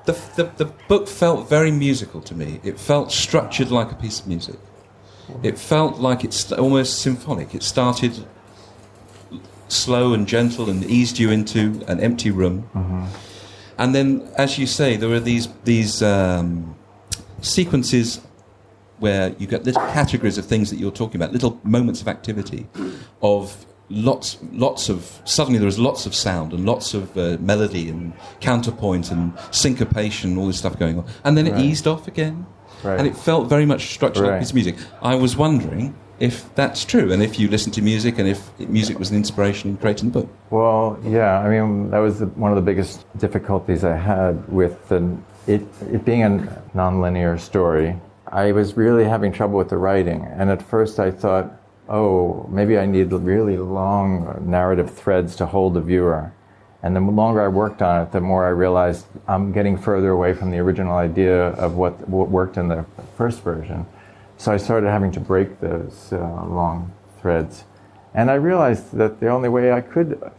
[0.05, 2.59] The, the, the book felt very musical to me.
[2.63, 4.59] It felt structured like a piece of music.
[5.41, 7.55] It felt like it's almost symphonic.
[7.55, 8.27] It started
[9.67, 12.69] slow and gentle and eased you into an empty room.
[13.79, 16.75] And then, as you say, there are these, these um,
[17.45, 18.19] sequences
[18.99, 22.67] where you get little categories of things that you're talking about, little moments of activity,
[23.21, 25.21] of lots, lots of.
[25.25, 30.37] Suddenly, there was lots of sound and lots of uh, melody and counterpoint and syncopation,
[30.37, 31.65] all this stuff going on, and then it Right.
[31.65, 32.45] eased off again,
[32.83, 32.97] Right.
[32.97, 34.39] and it felt very much structured like Right.
[34.39, 34.75] piece of music.
[35.01, 38.97] I was wondering if that's true, and if you listen to music, and if music
[38.97, 40.29] was an inspiration in creating the book.
[40.49, 44.87] Well, yeah, I mean, that was the, one of the biggest difficulties I had with
[44.87, 47.99] the, it, it being a nonlinear story.
[48.27, 51.51] I was really having trouble with the writing, and at first I thought,
[51.87, 56.31] oh, maybe I need really long narrative threads to hold the viewer.
[56.81, 60.33] And the longer I worked on it, the more I realized I'm getting further away
[60.33, 62.85] from the original idea of what, what worked in the
[63.17, 63.85] first version.
[64.37, 67.63] So I started having to break those uh, long threads.
[68.13, 70.31] And I realized that the only way I could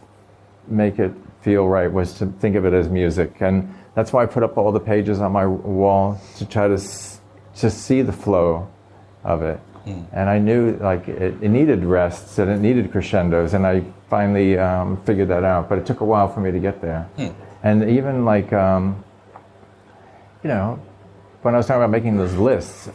[0.67, 3.41] make it feel right was to think of it as music.
[3.41, 6.77] And that's why I put up all the pages on my wall to try to,
[6.77, 8.69] to see the flow
[9.23, 9.59] of it.
[10.11, 14.55] And I knew like it, it needed rests and it needed crescendos, and I finally
[14.59, 15.67] um, figured that out.
[15.67, 17.09] But it took a while for me to get there.
[17.63, 19.03] And even like, um,
[20.43, 20.79] you know,
[21.41, 22.91] when I was talking about making those lists,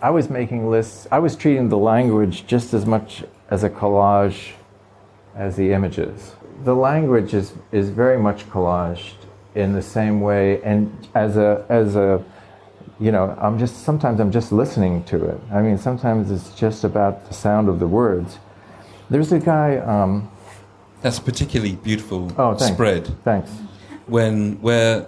[0.00, 1.06] I was making lists.
[1.12, 4.52] I was treating the language just as much as a collage
[5.34, 6.34] as the images.
[6.64, 9.17] The language is, is very much collaged
[9.58, 12.22] in the same way, and as a as a
[13.00, 15.40] you know, I'm just sometimes I'm just listening to it.
[15.52, 18.38] I mean, sometimes it's just about the sound of the words.
[19.10, 19.76] There's a guy.
[19.78, 20.30] Um,
[21.02, 22.74] That's a particularly beautiful oh, thanks.
[22.74, 23.06] spread.
[23.24, 23.50] Thanks.
[24.06, 25.06] when where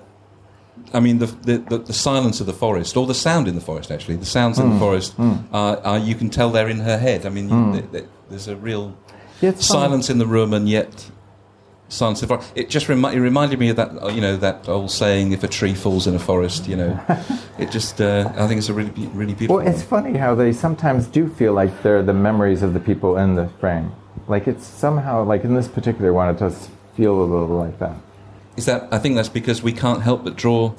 [0.95, 3.91] I mean the, the, the, silence of the forest, or the sound in the forest.
[3.91, 5.43] Actually, the sounds in the Mm, forest mm.
[5.53, 7.27] are, are you can tell they're in her head.
[7.27, 7.73] I mean, you, Mm.
[7.73, 8.95] th- th- there's a real
[9.41, 11.11] Yeah, silence in the room, and yet
[11.91, 12.53] silence the forest.
[12.55, 15.45] It just remi- it reminded me of that uh, you know that old saying, "If
[15.45, 16.99] a tree falls in a forest," you know.
[17.59, 19.57] it just uh, I think it's a really be- really beautiful.
[19.57, 23.19] Well, it's funny how they sometimes do feel like they're the memories of the people
[23.19, 23.93] in the frame.
[24.29, 27.97] Like it's somehow like in this particular one, it does feel a little like that.
[28.57, 30.75] Is that I think that's because we can't help but draw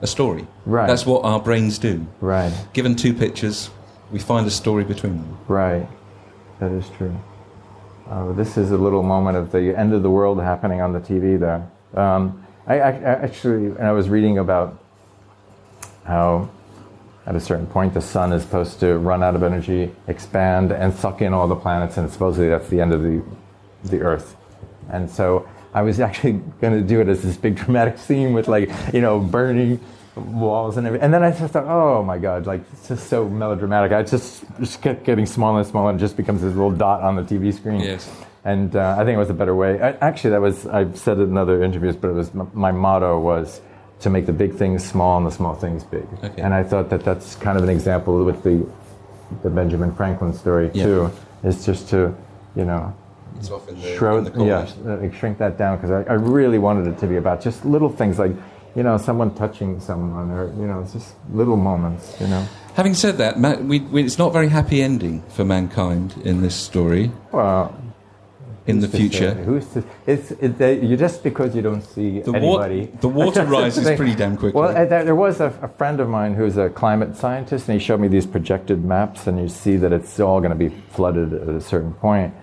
[0.00, 0.46] a story.
[0.66, 0.86] Right.
[0.86, 2.06] That's what our brains do.
[2.20, 2.52] Right.
[2.72, 3.70] Given two pictures,
[4.10, 5.38] we find a story between them.
[5.48, 5.88] Right.
[6.60, 7.16] That is true.
[8.08, 11.00] Uh, this is a little moment of the end of the world happening on the
[11.00, 11.68] TV there.
[11.94, 14.78] Um, I, I, actually, and I was reading about
[16.04, 16.50] how
[17.26, 20.92] at a certain point the sun is supposed to run out of energy, expand, and
[20.94, 23.22] suck in all the planets, and supposedly that's the end of the,
[23.84, 24.36] the Earth.
[24.90, 28.48] And so I was actually going to do it as this big dramatic scene with
[28.48, 29.80] like, you know, burning
[30.16, 31.04] walls and everything.
[31.04, 33.92] And then I just thought, oh my God, like it's just so melodramatic.
[33.92, 37.16] I just, just kept getting smaller and smaller and just becomes this little dot on
[37.16, 37.80] the TV screen.
[37.80, 38.10] Yes.
[38.44, 39.80] And uh, I think it was a better way.
[39.80, 42.72] I, actually, that was, I've said it in other interviews, but it was m- my
[42.72, 43.60] motto was
[44.00, 46.06] to make the big things small and the small things big.
[46.24, 46.42] Okay.
[46.42, 48.66] And I thought that that's kind of an example with the,
[49.44, 50.84] the Benjamin Franklin story Yeah.
[50.84, 51.10] too,
[51.44, 52.12] is just to,
[52.56, 52.92] you know,
[53.38, 56.98] It's the, the yeah, uh, like shrink that down because I, I really wanted it
[56.98, 58.32] to be about just little things like,
[58.74, 62.46] you know, someone touching someone or, you know, it's just little moments, you know.
[62.74, 66.40] Having said that, ma- we, we, it's not a very happy ending for mankind in
[66.40, 67.10] this story.
[67.30, 67.76] Well,
[68.66, 69.34] in the future.
[69.34, 69.44] say?
[69.44, 73.44] Who's to, it's it, they, you just because you don't see The wa- the water
[73.44, 74.58] rises pretty damn quickly.
[74.60, 77.84] Well, there, there was a, a friend of mine who's a climate scientist, and he
[77.84, 81.32] showed me these projected maps, and you see that it's all going to be flooded
[81.34, 82.34] at a certain point.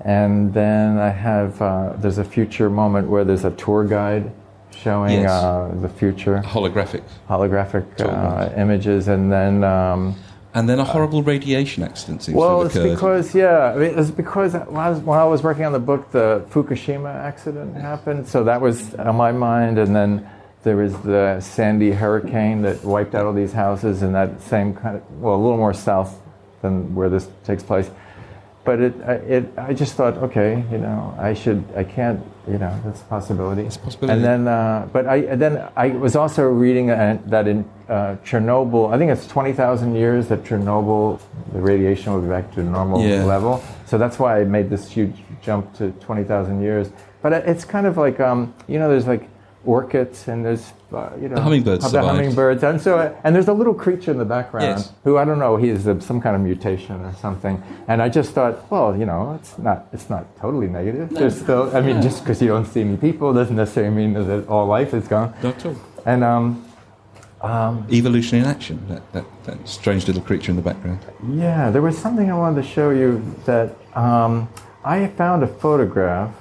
[0.00, 4.32] And then I have uh, there's a future moment where there's a tour guide
[4.82, 5.30] showing Yes.
[5.30, 7.02] uh, the future Holographic.
[7.28, 9.64] holographic uh, images, and then.
[9.64, 10.14] Um,
[10.52, 12.94] And then a horrible radiation accident seems well, to it's have occurred.
[12.96, 15.78] because yeah, I mean, it's because when I, was, when I was working on the
[15.90, 20.28] book, the Fukushima accident happened, so that was on my mind, and then
[20.64, 24.96] there was the Sandy hurricane that wiped out all these houses, in that same kind
[24.96, 26.18] of well, a little more south
[26.62, 27.88] than where this takes place.
[28.62, 32.58] But it, I- it, I just thought, okay, you know, I should, I can't, you
[32.58, 33.62] know, that's a possibility.
[33.62, 34.12] It's a possibility.
[34.16, 38.16] And then, uh, but I and then I was also reading uh, that in uh,
[38.24, 41.20] Chernobyl, I think it's twenty thousand years that Chernobyl,
[41.52, 43.24] the radiation will be back to normal Yeah.
[43.24, 43.62] level.
[43.86, 46.90] So that's why I made this huge jump to twenty thousand years.
[47.22, 49.28] But it's kind of like, um, you know, there's like
[49.64, 52.16] orchids and there's, uh, you know, The hummingbirds the survived.
[52.16, 54.92] hummingbirds, and so and there's a little creature in the background Yes.
[55.04, 57.62] who I don't know, he's uh, some kind of mutation or something.
[57.88, 61.10] And I just thought, well, you know, it's not it's not totally negative.
[61.10, 64.46] There's still, I mean, just because you don't see any people doesn't necessarily mean that
[64.48, 65.32] all life is gone.
[65.42, 65.76] Not at all.
[66.06, 66.64] And um,
[67.42, 68.76] um, Evolution in action.
[68.88, 70.98] That, that, that strange little creature in the background.
[71.32, 74.48] yeah, there was something I wanted to show you that um,
[74.84, 76.34] I found a photograph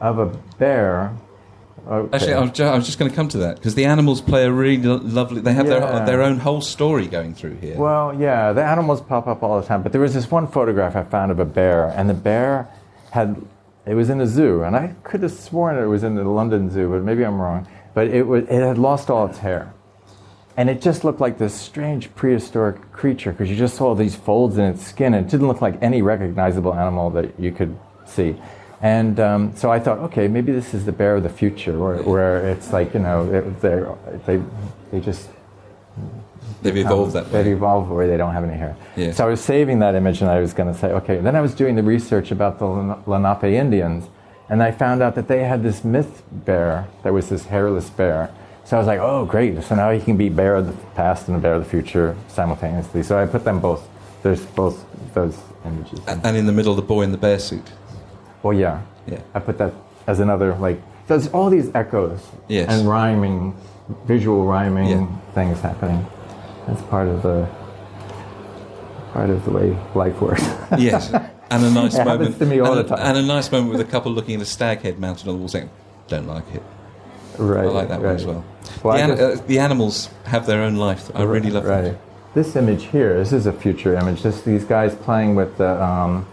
[0.00, 0.26] of a
[0.58, 1.12] bear.
[1.88, 2.16] Okay.
[2.16, 4.20] Actually, I was, ju- I was just going to come to that because the animals
[4.20, 5.40] play a really lo- lovely.
[5.40, 5.80] They have Yeah.
[5.80, 7.76] their their own whole story going through here.
[7.76, 9.82] Well, yeah, the animals pop up all the time.
[9.82, 12.68] But there was this one photograph I found of a bear, and the bear
[13.10, 13.36] had,
[13.86, 16.70] it was in a zoo, and I could have sworn it was in the London
[16.70, 17.66] Zoo, but maybe I'm wrong.
[17.94, 19.72] But it, was, it had lost all its hair.
[20.56, 24.58] And it just looked like this strange prehistoric creature because you just saw these folds
[24.58, 28.36] in its skin, and it didn't look like any recognizable animal that you could see.
[28.82, 32.02] And um, so I thought, okay, maybe this is the bear of the future, where,
[32.02, 33.28] where it's like, you know,
[33.60, 33.94] they're,
[34.26, 34.42] they,
[34.90, 35.28] they just
[36.62, 37.42] They've evolved that way.
[37.42, 38.76] They've evolved where they don't have any hair.
[38.96, 39.12] Yeah.
[39.12, 41.18] So I was saving that image, and I was going to say, okay.
[41.18, 42.66] Then I was doing the research about the
[43.06, 44.08] Lenape Indians,
[44.48, 48.30] and I found out that they had this myth bear that was this hairless bear.
[48.64, 49.62] So I was like, oh, great.
[49.62, 52.16] So now he can be bear of the past and the bear of the future
[52.28, 53.02] simultaneously.
[53.02, 53.88] So I put them both.
[54.22, 55.98] There's both those images.
[56.06, 57.72] And in the middle, the boy in the bear suit.
[58.42, 58.82] Well, yeah.
[59.06, 59.20] Yeah.
[59.34, 59.72] I put that
[60.06, 62.68] as another, like, there's all these echoes Yes.
[62.70, 63.54] and rhyming,
[64.06, 65.06] visual rhyming Yeah.
[65.34, 66.06] things happening.
[66.66, 67.46] That's part of the
[69.12, 70.42] part of the way life works.
[70.78, 71.12] Yes.
[71.52, 72.38] And a nice It happens moment.
[72.38, 73.06] to me all and, the a, time.
[73.08, 75.38] and a nice moment with a couple looking at a stag head mounted on the
[75.40, 75.68] wall saying,
[76.06, 76.62] don't like it.
[77.38, 77.64] right.
[77.64, 78.44] I like that one as well.
[78.84, 81.10] Well, the, an- just- uh, the animals have their own life.
[81.14, 81.82] I really love right.
[81.82, 81.98] that.
[82.34, 84.22] This image here, this is a future image.
[84.22, 86.24] This these guys playing with the um,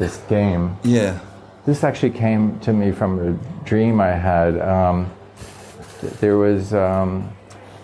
[0.00, 0.76] this game.
[0.82, 1.20] Yeah.
[1.66, 4.56] This actually came to me from a dream I had.
[4.60, 5.10] Um,
[6.20, 7.28] there was, um,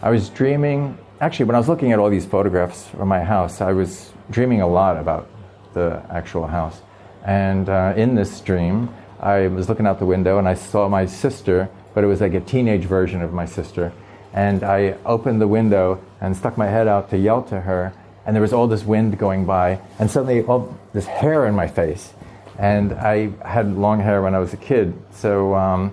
[0.00, 3.60] I was dreaming, actually, when I was looking at all these photographs from my house,
[3.60, 5.28] I was dreaming a lot about
[5.74, 6.80] the actual house.
[7.24, 11.04] And uh, in this dream, I was looking out the window and I saw my
[11.04, 13.92] sister, but it was like a teenage version of my sister.
[14.32, 17.92] And I opened the window and stuck my head out to yell to her,
[18.26, 21.66] and there was all this wind going by, and suddenly all this hair in my
[21.66, 22.14] face.
[22.58, 25.90] And I had long hair when I was a kid, so um,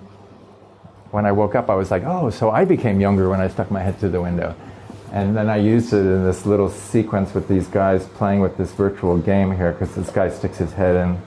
[1.10, 3.70] when I woke up, I was like, oh, so I became younger when I stuck
[3.70, 4.54] my head through the window.
[5.12, 8.70] And then I used it in this little sequence with these guys playing with this
[8.72, 11.20] virtual game here, because this guy sticks his head in,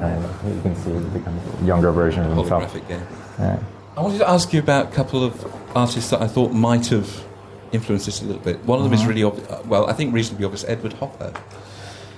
[0.00, 0.22] and
[0.54, 2.62] you can see he becomes a younger version of himself.
[2.72, 3.06] Holographic game.
[3.38, 3.58] Yeah.
[3.96, 7.24] I wanted to ask you about a couple of artists that I thought might have
[7.72, 8.62] influenced this a little bit.
[8.64, 9.02] One of them Uh-huh.
[9.02, 9.64] is really obvious.
[9.66, 10.64] Well, I think reasonably obvious.
[10.68, 11.32] Edward Hopper.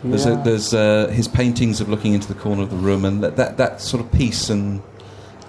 [0.05, 3.23] There's, a, there's uh, his paintings of looking into the corner of the room and
[3.23, 4.81] that, that, that sort of peace and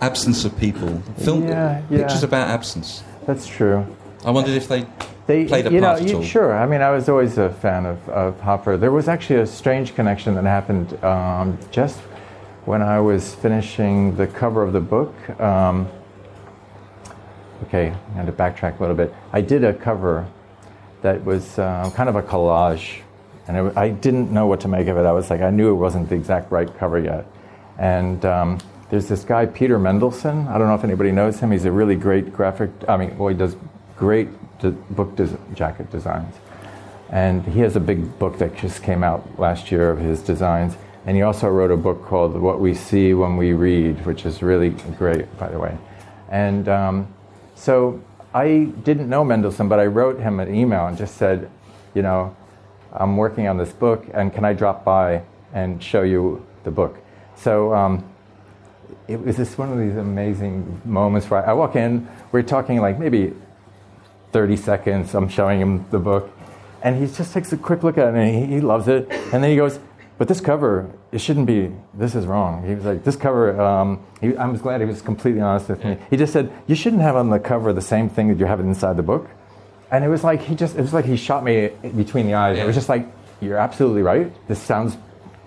[0.02, 1.00] absence of people.
[1.20, 1.98] Film Yeah, yeah.
[2.00, 3.04] pictures about absence.
[3.28, 3.86] That's true.
[4.26, 4.86] I wondered if they
[5.28, 6.24] They, played a you know, you- all.
[6.24, 6.58] sure.
[6.58, 8.76] I mean, I was always a fan of, of Hopper.
[8.76, 12.00] There was actually a strange connection that happened um, just
[12.66, 15.14] when I was finishing the cover of the book.
[15.40, 15.88] Um,
[17.66, 19.14] okay, I'm going to backtrack a little bit.
[19.32, 20.28] I did a cover
[21.02, 23.00] that was uh, kind of a collage,
[23.50, 25.08] and it, I didn't know what to make of it.
[25.08, 27.26] I was like, I knew it wasn't the exact right cover yet.
[27.80, 28.60] And um,
[28.92, 30.48] there's this guy, Peter Mendelsund.
[30.48, 31.50] I don't know if anybody knows him.
[31.50, 33.56] He's a really great graphic, I mean, well, he does
[33.98, 36.36] great de- book des- jacket designs.
[37.10, 40.78] And he has a big book that just came out last year of his designs.
[41.08, 44.44] And he also wrote a book called What We See When We Read, which is
[44.44, 45.76] really great, by the way.
[46.30, 47.08] And um,
[47.56, 48.00] so
[48.32, 51.50] I didn't know Mendelsund, but I wrote him an email and just said,
[51.96, 52.36] you know,
[52.93, 55.23] I'm working on this book, and can I drop by
[55.54, 56.97] and show you the book?
[57.36, 58.04] So um,
[59.08, 62.99] it was just one of these amazing moments where I walk in, we're talking like
[62.99, 63.34] maybe
[64.32, 66.32] 30 seconds, I'm showing him the book,
[66.82, 69.10] and he just takes a quick look at it and he, he loves it.
[69.10, 69.80] And then he goes,
[70.17, 72.65] But this cover, it shouldn't be, this is wrong.
[72.65, 75.84] He was like, This cover, um, he, I was glad he was completely honest with
[75.84, 75.97] me.
[76.10, 78.60] He just said, You shouldn't have on the cover the same thing that you have
[78.60, 79.30] inside the book.
[79.91, 82.58] And it was like he just, it was like he shot me between the eyes.
[82.58, 83.08] It was just like,
[83.41, 84.32] You're absolutely right.
[84.47, 84.97] This sounds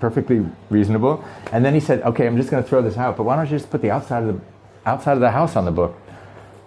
[0.00, 1.24] perfectly reasonable.
[1.52, 3.46] And then he said, Okay, I'm just going to throw this out, but why don't
[3.46, 4.40] you just put the outside of the,
[4.85, 5.96] outside of the house on the book?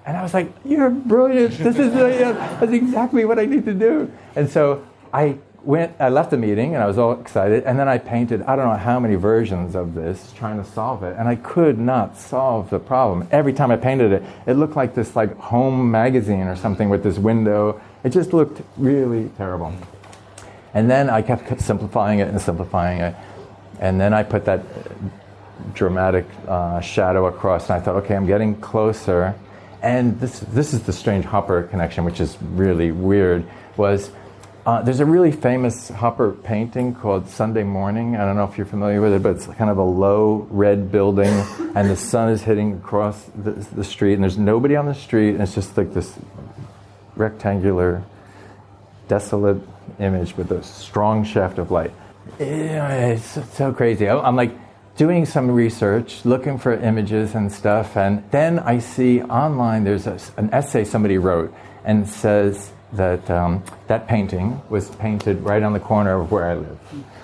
[0.06, 1.58] And I was like, "You're brilliant.
[1.58, 5.96] This is uh, that's exactly what I need to do." And so I went.
[6.00, 7.64] I left the meeting, and I was all excited.
[7.64, 8.42] And then I painted.
[8.44, 11.80] I don't know how many versions of this, trying to solve it, and I could
[11.80, 13.28] not solve the problem.
[13.32, 17.04] Every time I painted it, it looked like this like home magazine or something with
[17.04, 17.82] this window.
[18.04, 19.74] It just looked really terrible.
[20.74, 23.16] And then I kept simplifying it and simplifying it,
[23.80, 24.64] and then I put that
[25.74, 29.36] dramatic uh, shadow across, and I thought, okay, I'm getting closer.
[29.82, 33.46] And this, this is the strange Hopper connection, which is really weird.
[33.78, 34.12] Was
[34.66, 38.16] uh, there's a really famous Hopper painting called Sunday Morning.
[38.16, 40.92] I don't know if you're familiar with it, but it's kind of a low red
[40.92, 41.28] building,
[41.76, 45.32] and the sun is hitting across the, the street, and there's nobody on the street,
[45.32, 46.18] and it's just like this
[47.16, 48.04] rectangular,
[49.08, 49.62] desolate
[50.00, 51.92] image with a strong shaft of light.
[52.40, 54.10] It's so crazy.
[54.10, 54.52] I'm like
[54.98, 60.18] doing some research, looking for images and stuff, and then I see online there's a,
[60.38, 61.54] an essay somebody wrote
[61.84, 66.56] and says that um, that painting was painted right on the corner of where I
[66.56, 66.80] live.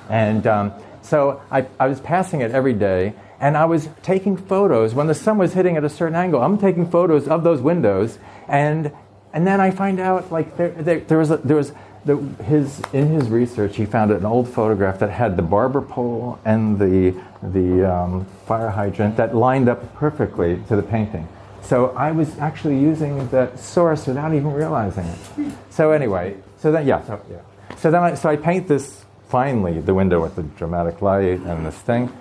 [0.10, 4.94] And um, so I, I was passing it every day, and I was taking photos
[4.94, 6.42] when the sun was hitting at a certain angle.
[6.42, 8.18] I'm taking photos of those windows,
[8.48, 8.92] and
[9.34, 11.72] and then I find out like there, there, there was a, there was
[12.06, 16.40] the, his in his research he found an old photograph that had the barber pole
[16.46, 21.28] and the the um, fire hydrant that lined up perfectly to the painting.
[21.64, 25.54] So I was actually using the source without even realizing it.
[25.70, 27.38] So anyway, so then yeah, so, yeah.
[27.78, 31.66] So then I, so I paint this finally the window with the dramatic light and
[31.66, 32.12] this thing,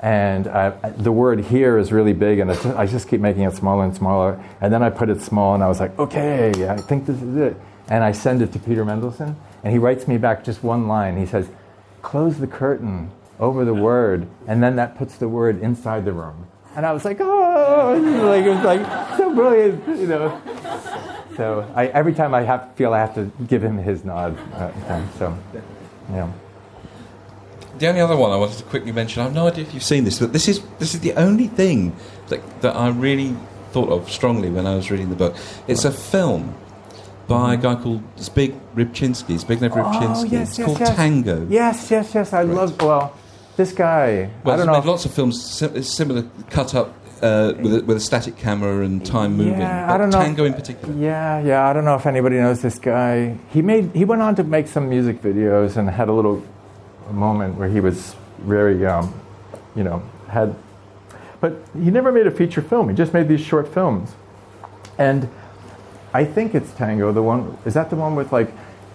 [0.00, 3.54] and I, the word here is really big, and it's, I just keep making it
[3.54, 4.42] smaller and smaller.
[4.60, 7.36] And then I put it small, and I was like, okay, I think this is
[7.36, 7.56] it.
[7.88, 11.18] And I send it to Peter Mendelsund, and he writes me back just one line.
[11.18, 11.50] He says,
[12.00, 16.46] close the curtain over the word, and then that puts the word inside the room.
[16.80, 17.92] And I was like, oh,
[18.24, 20.40] like, it was like so brilliant, you know.
[21.36, 24.34] So I, every time I have, feel I have to give him his nod.
[24.54, 25.36] Uh, so,
[26.10, 26.32] yeah.
[27.78, 29.82] The only other one I wanted to quickly mention, I have no idea if you've
[29.82, 31.94] seen this, but this is this is the only thing
[32.28, 33.36] that, that I really
[33.72, 35.36] thought of strongly when I was reading the book.
[35.68, 36.54] It's a film
[37.28, 40.16] by a guy called Zbig Rybczynski, Zbigniew Rybczynski.
[40.16, 40.96] Oh, yes, it's yes, called yes.
[40.96, 41.46] Tango.
[41.50, 42.32] Yes, yes, yes.
[42.32, 42.80] I love.
[42.80, 43.14] Well,
[43.60, 44.30] this guy.
[44.42, 44.72] Well, I don't know.
[44.72, 45.36] made lots of films
[45.86, 49.60] similar, cut up uh, with, a, with a static camera and time moving.
[49.60, 50.18] Yeah, I don't know.
[50.18, 50.94] Tango in particular.
[50.94, 51.68] Yeah, yeah.
[51.68, 53.36] I don't know if anybody knows this guy.
[53.52, 53.90] He made.
[53.94, 56.42] He went on to make some music videos and had a little
[57.10, 59.12] moment where he was very, um,
[59.76, 60.54] you know, had.
[61.40, 62.88] But he never made a feature film.
[62.88, 64.14] He just made these short films,
[64.98, 65.28] and
[66.14, 67.12] I think it's Tango.
[67.12, 68.50] The one is that the one with like,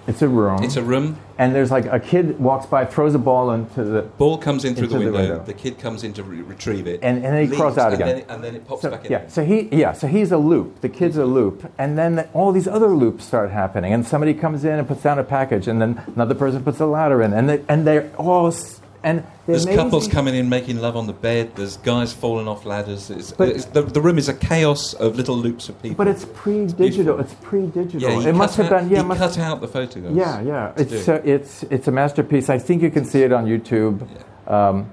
[0.07, 0.63] it's a room.
[0.63, 1.17] It's a room.
[1.37, 4.75] and there's like a kid walks by, throws a ball into the Ball comes in
[4.75, 5.45] through the Into the window, window.
[5.45, 7.91] The kid comes in to re- retrieve it, And- and then he leaves, crawls out
[7.93, 8.07] and again.
[8.07, 9.11] then it- and then it pops So, back in.
[9.11, 10.81] yeah, so he yeah, so he's a loop.
[10.81, 14.33] The kid's a loop, and then the, all these other loops start happening, and somebody
[14.33, 17.33] comes in and puts down a package, and then another person puts a ladder in,
[17.33, 21.13] and they, and they're all s- and There's couples coming in making love on the
[21.13, 21.55] bed.
[21.55, 23.09] There's guys falling off ladders.
[23.09, 25.95] It's, But- it's, the, the room is a chaos of little loops of people.
[26.03, 26.87] But it's pre-digital.
[27.15, 27.19] beautiful.
[27.19, 28.01] It's pre-digital.
[28.01, 30.15] yeah, it must cut have out, been yeah, he must cut out the photographs.
[30.15, 30.73] yeah, yeah.
[30.75, 32.49] It's do uh, it's it's a masterpiece.
[32.49, 34.05] I think you can see it on YouTube,
[34.47, 34.89] um,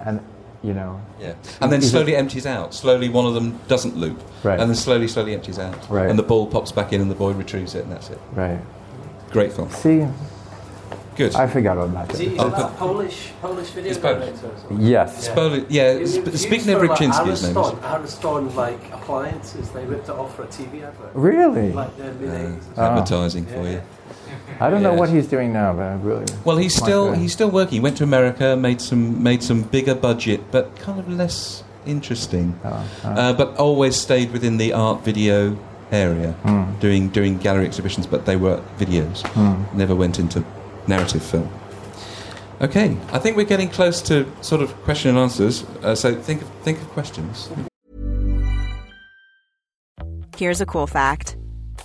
[0.00, 0.20] and
[0.62, 1.00] you know.
[1.20, 1.34] Yeah.
[1.60, 2.72] And then Is it- slowly empties out.
[2.74, 4.20] Slowly one of them doesn't loop.
[4.42, 4.58] Right.
[4.58, 5.88] And then slowly, slowly empties out.
[5.90, 6.08] Right.
[6.08, 8.18] And the ball pops back in and the boy retrieves it and that's it.
[8.32, 8.58] Right.
[9.30, 9.70] Great film.
[9.70, 10.06] See,
[11.16, 11.34] Good.
[11.34, 12.32] I forgot all about Is he it.
[12.32, 14.18] is Oh, that but- Polish Polish video It's Polish.
[14.24, 14.80] director or something?
[14.86, 15.30] Yes.
[15.68, 17.56] Yeah, It was Sp- used speaking of for, like, Rybczynski, his name is.
[17.56, 21.10] Ariston, Ariston, like appliances, they ripped it off for a TV advert.
[21.14, 21.72] Really?
[21.72, 22.62] Like the mid 80s.
[22.78, 22.82] Ah.
[22.90, 23.82] Advertising for you.
[24.60, 25.00] I don't know Yes.
[25.00, 26.24] what he's doing now, but I really.
[26.44, 27.18] Well, he's still God.
[27.18, 27.74] he's still working.
[27.74, 32.58] He went to America, made some made some bigger budget, but kind of less interesting.
[32.64, 33.08] Oh, oh.
[33.08, 35.56] Uh, but always stayed within the art video
[35.90, 36.62] area, Hmm.
[36.80, 38.06] doing doing gallery exhibitions.
[38.06, 39.26] But they were videos.
[39.28, 39.64] Hmm.
[39.76, 40.42] Never went into
[40.86, 41.50] narrative film.
[42.60, 45.64] Okay, I think we're getting close to sort of question and answers.
[45.82, 47.50] Uh, so think of think of questions.
[50.36, 51.36] Here's a cool fact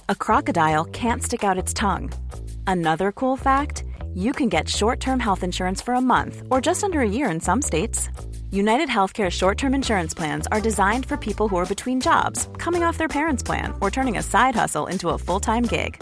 [0.09, 2.11] a crocodile can't stick out its tongue.
[2.67, 3.83] Another cool fact
[4.13, 7.29] you can get short term health insurance for a month or just under a year
[7.29, 8.09] in some states.
[8.51, 12.83] United Healthcare short term insurance plans are designed for people who are between jobs, coming
[12.83, 16.01] off their parents' plan, or turning a side hustle into a full time gig.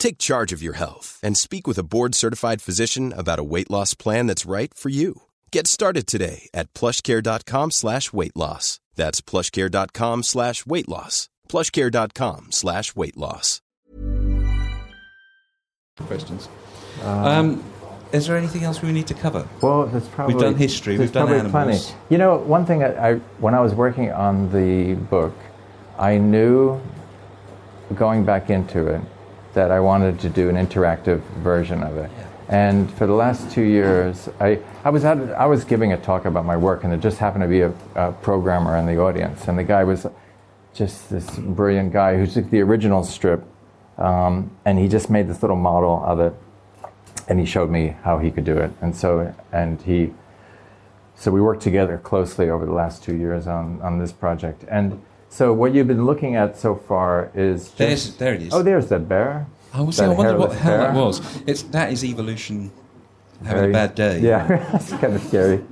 [0.00, 3.92] Take charge of your health and speak with a board-certified physician about a weight loss
[3.92, 5.22] plan that's right for you.
[5.52, 8.80] Get started today at plushcare.com slash weight loss.
[8.96, 11.28] That's plushcare.com slash weight loss.
[11.50, 13.60] plushcare.com slash weight loss.
[15.98, 16.48] Questions.
[17.02, 17.62] Um,
[18.12, 19.46] is there anything else we need to cover?
[19.60, 21.90] Well, there's probably We've done history, we've done probably animals.
[21.90, 22.04] Plenty.
[22.08, 25.34] You know, one thing I, I when I was working on the book,
[25.98, 26.80] I knew
[27.94, 29.02] going back into it
[29.54, 32.10] that I wanted to do an interactive version of it.
[32.48, 36.24] And for the last two years, I, I was at, I was giving a talk
[36.24, 39.46] about my work, and there just happened to be a, a programmer in the audience,
[39.46, 40.06] and the guy was
[40.74, 43.44] just this brilliant guy who took the original strip,
[43.98, 46.34] um, and he just made this little model of it,
[47.28, 50.12] and he showed me how he could do it, and so and he,
[51.14, 55.00] so we worked together closely over the last two years on on this project, and
[55.30, 58.52] so what you've been looking at so far is just, There's, there it is.
[58.52, 59.46] oh, there's that bear.
[59.72, 59.98] I was.
[60.00, 61.42] I wonder what, hairless how that was.
[61.46, 62.70] It's that is evolution
[63.44, 64.18] having Very- a bad day.
[64.20, 65.64] Yeah, it's kind of scary.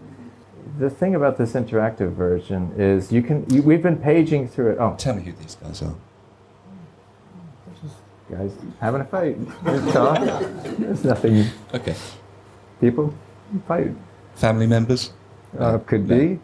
[0.78, 3.44] The thing about this interactive version is you can.
[3.50, 4.78] You, we've been paging through it.
[4.78, 5.94] Oh, Tell me who these guys are.
[8.30, 9.36] guys, having a fight.
[9.64, 11.46] There's nothing.
[11.74, 11.96] Okay.
[12.80, 13.12] People
[13.66, 13.90] fight.
[14.36, 15.12] Family members.
[15.58, 16.38] Uh, could be.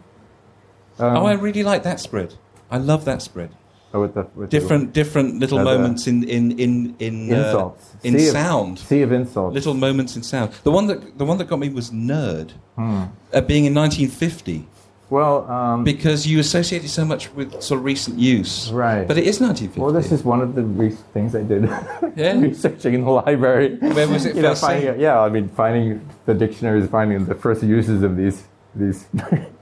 [0.99, 2.33] Um, oh, I really like that spread.
[2.71, 3.49] I love that spread.
[3.93, 7.37] oh, with the, with the- Different, different little Uh, moments in in in in uh,
[7.37, 7.85] insults.
[8.03, 8.77] in sea sound.
[8.79, 9.53] Of, sea of insults.
[9.53, 10.49] Little moments in sound.
[10.63, 12.49] The one that the one that got me was nerd.
[12.75, 13.03] Hmm.
[13.33, 14.67] Uh, being in 1950,
[15.09, 18.71] Well, um, because you associated so much with sort of recent use.
[18.73, 19.07] Right.
[19.07, 19.79] But it is 1950.
[19.81, 21.63] Well, this is one of the re- things I did.
[22.17, 22.39] Yeah.
[22.39, 23.77] Researching in the library.
[23.95, 25.87] Where was it You know, finding Yeah, I mean, finding
[26.25, 28.37] the dictionaries, finding the first uses of these
[28.81, 28.99] these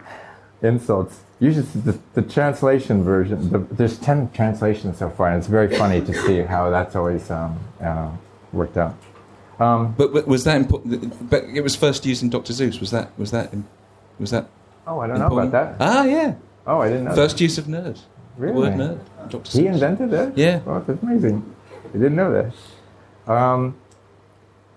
[0.61, 1.19] insults.
[1.47, 3.37] Usually, the, the translation version.
[3.53, 7.29] The, there's ten translations so far, and it's very funny to see how that's always
[7.29, 8.09] um, uh,
[8.59, 8.95] worked out.
[9.59, 11.29] Um, But, but was that important?
[11.29, 12.79] But it was first used in Doctor Seuss.
[12.79, 13.47] Was that was that
[14.19, 14.45] was that?
[14.87, 15.69] oh, I don't know about that.
[15.79, 16.35] Ah, yeah.
[16.65, 17.15] Oh, I didn't know.
[17.15, 17.43] First that.
[17.43, 17.95] use of nerd.
[17.95, 18.01] The
[18.43, 18.69] Really?
[18.69, 18.99] word nerd.
[19.29, 19.73] Doctor He Seuss.
[19.73, 20.37] invented that?
[20.37, 20.61] Yeah.
[20.65, 21.37] Oh, that's amazing.
[21.93, 23.31] I didn't know that.
[23.31, 23.75] Um,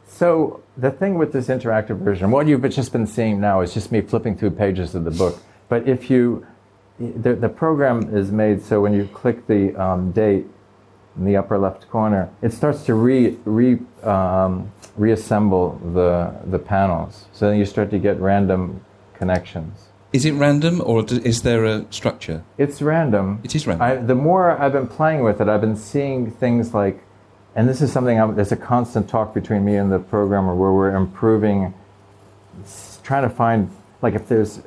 [0.09, 3.93] so the thing with this interactive version, what you've just been seeing now is just
[3.93, 5.39] me flipping through pages of the book.
[5.69, 6.47] But if you,
[6.99, 10.47] the, the program is made so when you click the um, date
[11.16, 17.26] in the upper left corner, it starts to re, re, um, reassemble the, the panels.
[17.32, 18.84] So then you start to get random
[19.14, 19.88] connections.
[20.12, 22.44] Is it random or is there a structure?
[22.59, 23.40] It's random.
[23.44, 23.86] It is random.
[23.86, 27.03] I, the more I've been playing with it, I've been seeing things like,
[27.55, 30.72] and this is something I'm, there's a constant talk between me and the programmer where
[30.72, 31.74] we're improving,
[33.03, 33.70] trying to find
[34.03, 34.61] like if there's,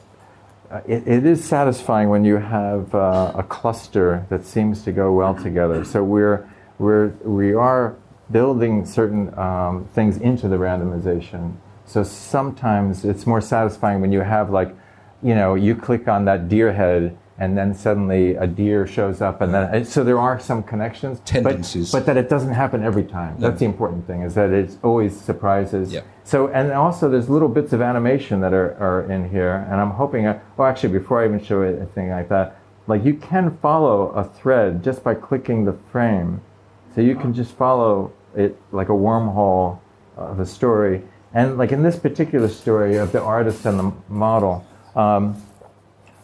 [0.71, 5.11] uh, it, it is satisfying when you have uh, a cluster that seems to go
[5.11, 5.83] well together.
[5.83, 6.47] So we're
[6.77, 7.95] we're we are
[8.31, 11.55] building certain um, things into the randomization.
[11.85, 14.75] So sometimes it's more satisfying when you have like,
[15.23, 19.41] you know, you click on that deer head and then suddenly a deer shows up
[19.41, 21.91] and then so there are some connections but- Tendencies.
[21.91, 23.47] but, that it doesn't happen every time No.
[23.47, 26.01] that's the important thing is that it's always surprises Yeah.
[26.23, 29.91] so and also there's little bits of animation that are, are in here and i'm
[29.91, 33.13] hoping I, well actually before i even show it, a thing like that like you
[33.15, 36.41] can follow a thread just by clicking the frame
[36.93, 39.79] so you can just follow it like a wormhole
[40.17, 41.01] of a story
[41.33, 44.65] and like in this particular story of the artist and the model
[44.95, 45.41] um,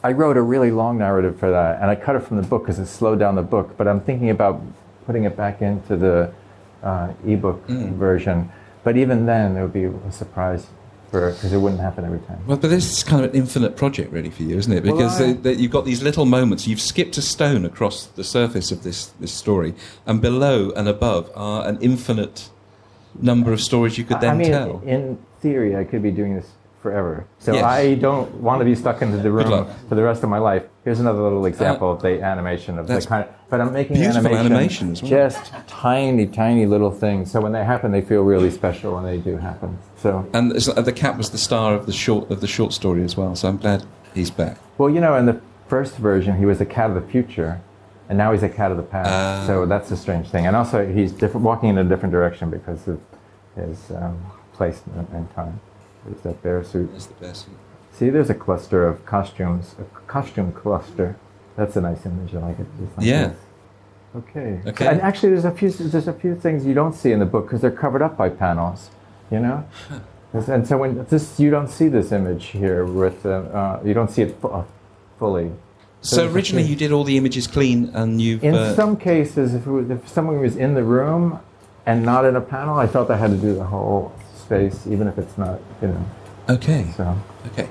[0.05, 2.61] I wrote a really long narrative for that, and I cut it from the book
[2.61, 3.75] because it slowed down the book.
[3.75, 4.61] But I'm thinking about
[5.07, 6.31] putting it back into the
[6.83, 8.51] uh, ebook version.
[8.83, 10.67] But even then, it would be a surprise
[11.09, 12.37] because it wouldn't happen every time.
[12.45, 14.83] Well, but this is kind of an infinite project, really, for you, isn't it?
[14.83, 16.67] Well, Because I- they, they, you've got these little moments.
[16.67, 19.73] You've skipped a stone across the surface of this, this story,
[20.05, 22.51] and below and above are an infinite
[23.19, 24.83] number of stories you could then I mean, tell.
[24.85, 26.49] in theory, I could be doing this
[26.85, 27.25] forever.
[27.39, 27.63] So Yes.
[27.63, 30.63] I don't want to be stuck into the room for the rest of my life.
[30.83, 33.29] Here's another little example of the animation of the kind of.
[33.49, 35.09] But I'm making beautiful animation, animation as well.
[35.09, 37.31] just tiny, tiny little things.
[37.31, 39.79] So when they happen, they feel really special when they do happen.
[39.97, 43.17] So And the cat was the star of the short of the short story as
[43.17, 43.35] well.
[43.35, 43.83] So I'm glad
[44.13, 44.57] he's back.
[44.77, 47.61] Well, you know, in the first version, he was a cat of the future,
[48.09, 49.09] and now he's a cat of the past.
[49.11, 49.43] Ah.
[49.47, 50.45] so that's a strange thing.
[50.45, 52.99] And also, he's different, walking in a different direction because of
[53.55, 54.15] his um,
[54.53, 54.83] place
[55.19, 55.59] in time.
[56.05, 56.91] There's that bear suit.
[56.91, 57.47] That's the best.
[57.91, 61.15] See, there's a cluster of costumes, a costume cluster.
[61.55, 62.35] That's a nice image.
[62.35, 62.67] I like it.
[62.97, 63.27] Like Yeah.
[63.27, 63.37] this.
[64.17, 64.59] Okay.
[64.67, 64.87] Okay.
[64.87, 67.45] And actually, there's a few there's a few things you don't see in the book
[67.45, 68.89] because they're covered up by panels.
[69.31, 69.65] You know.
[70.33, 74.11] And so when this, you don't see this image here with, uh, uh, you don't
[74.11, 74.65] see it fu- uh,
[75.17, 75.51] fully.
[76.01, 79.53] So a originally you did all the images clean, and you've In uh, some cases,
[79.53, 81.39] if, it was, if someone was in the room
[81.85, 84.11] and not in a panel, I felt I had to do the whole
[84.45, 86.05] space, even if it's not, you know.
[86.49, 87.17] okay, So,
[87.47, 87.67] okay.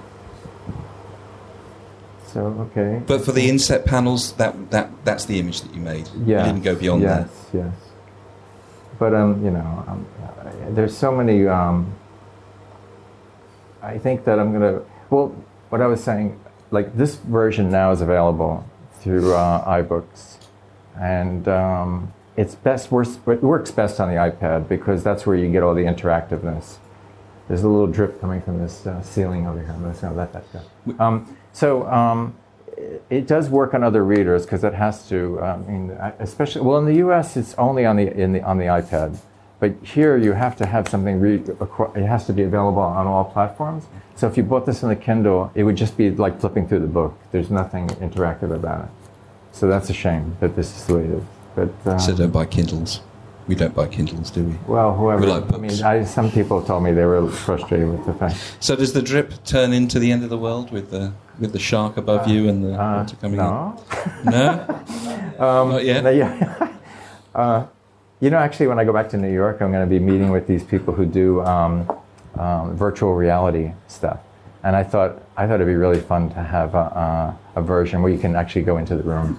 [2.26, 3.02] so okay.
[3.06, 6.08] But for the inset panels, that that that's the image that you made.
[6.26, 6.40] Yeah.
[6.40, 7.58] You didn't go beyond yes, that.
[7.58, 7.74] Yes,
[8.98, 11.46] But um, you know, um, uh, there's so many.
[11.46, 11.94] Um,
[13.82, 14.82] I think that I'm gonna.
[15.10, 15.28] Well,
[15.70, 16.38] what I was saying,
[16.70, 18.64] like this version now is available
[19.00, 20.38] through uh, iBooks,
[20.98, 25.50] and um, it's best works it works best on the iPad because that's where you
[25.50, 26.76] get all the interactiveness.
[27.48, 29.70] There's a little drip coming from this uh, ceiling over here.
[29.70, 31.04] I'm just gonna let that go.
[31.04, 31.86] Um, so.
[31.86, 32.34] Um,
[33.10, 35.40] it- does work on other readers because it has to.
[35.40, 37.36] I mean, especially well in the U.S.
[37.36, 39.18] it's only on the in the on the iPad,
[39.60, 41.24] but here you have to have something.
[41.24, 43.84] It has to be available on all platforms.
[44.16, 46.80] So if you bought this in the Kindle, it would just be like flipping through
[46.80, 47.18] the book.
[47.32, 48.90] There's nothing interactive about it.
[49.52, 51.22] So that's a shame that this is the way it is.
[51.54, 53.00] But uh, So don't buy Kindles.
[53.46, 54.54] We don't buy Kindles, do we?
[54.66, 55.20] well, whoever.
[55.20, 58.36] We like I mean, I, some people told me they were frustrated with the fact.
[58.60, 61.58] So does the drip turn into the end of the world with the with the
[61.58, 63.76] shark above you and the Uh, water coming no.
[64.24, 64.30] in?
[64.30, 64.66] No,
[65.38, 66.04] Um, not yet.
[66.04, 66.68] no, yeah.
[67.34, 67.66] uh,
[68.20, 70.30] you know, actually, when I go back to New York, I'm going to be meeting
[70.30, 71.90] with these people who do um,
[72.38, 74.20] um, virtual reality stuff.
[74.62, 78.00] And I thought I thought it'd be really fun to have a, a, a version
[78.00, 79.38] where you can actually go into the room.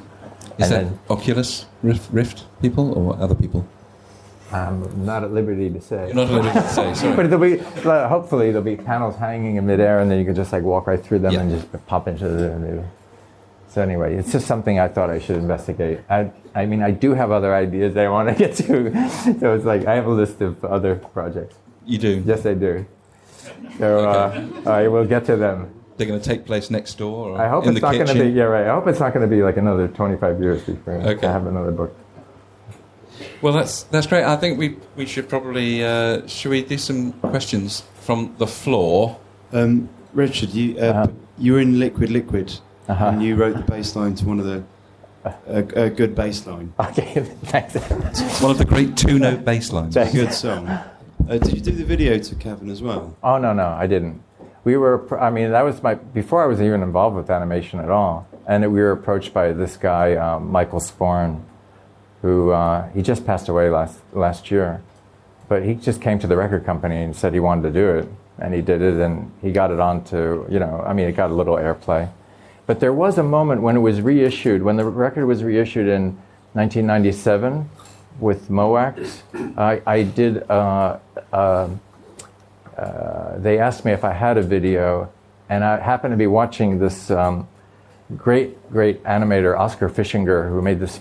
[0.57, 3.67] Is and that then- Oculus Rift, Rift people or other people?
[4.51, 6.05] I'm not at liberty to say.
[6.07, 7.15] You're not at liberty to say, sorry.
[7.15, 10.35] but there'll be, uh, hopefully, there'll be panels hanging in midair, and then you can
[10.35, 11.41] just like walk right through them Yeah.
[11.41, 12.57] and just pop into the.
[12.59, 12.83] new.
[13.69, 15.99] So anyway, it's just something I thought I should investigate.
[16.09, 19.09] I, I mean, I do have other ideas I want to get to,
[19.41, 21.57] so it's like I have a list of other projects.
[21.85, 22.23] You do?
[22.25, 22.85] Yes, I do.
[23.77, 25.71] So uh, I will get to them.
[25.97, 27.29] They're going to take place next door?
[27.29, 28.29] Or I hope in it's the not going to be.
[28.31, 28.67] Yeah, right.
[28.67, 31.25] I hope it's not going to be like another 25 years before Okay.
[31.27, 31.95] I have another book.
[33.41, 34.25] Well, that's that's great.
[34.25, 39.17] I think we we should probably uh, should we do some questions from the floor?
[39.53, 41.07] Um, Richard, you uh, Uh-huh.
[41.37, 43.05] you were in Liquid Liquid, Uh-huh.
[43.05, 44.63] and you wrote the bass line to one of the
[45.47, 46.73] a, a good bass line.
[46.79, 47.13] Okay,
[47.45, 47.73] thanks.
[48.41, 49.95] One of the great two-note bass lines.
[49.95, 50.67] It's a good song.
[50.67, 53.15] Uh, did you do the video to Cavern as well?
[53.23, 54.21] Oh no, no, I didn't.
[54.66, 57.91] We were, I mean, that was my before I was even involved with animation at
[57.91, 58.28] all.
[58.47, 61.43] And we were approached by this guy, um, Michael Sporn,
[62.24, 64.82] who uh, he just passed away last last year.
[65.47, 68.09] But he just came to the record company and said he wanted to do it,
[68.39, 70.45] and he did it, and he got it onto.
[70.49, 72.09] You know, I mean, it got a little airplay.
[72.66, 76.18] But there was a moment when it was reissued, when the record was reissued in
[76.53, 77.70] 1997
[78.20, 79.22] with Mo' Wax.
[79.55, 80.49] I, I did.
[80.49, 80.97] Uh,
[81.32, 81.70] uh,
[82.78, 85.11] uh, they asked me if I had a video,
[85.49, 87.47] and I happened to be watching this um,
[88.17, 90.99] great, great animator, Oskar Fischinger, who made this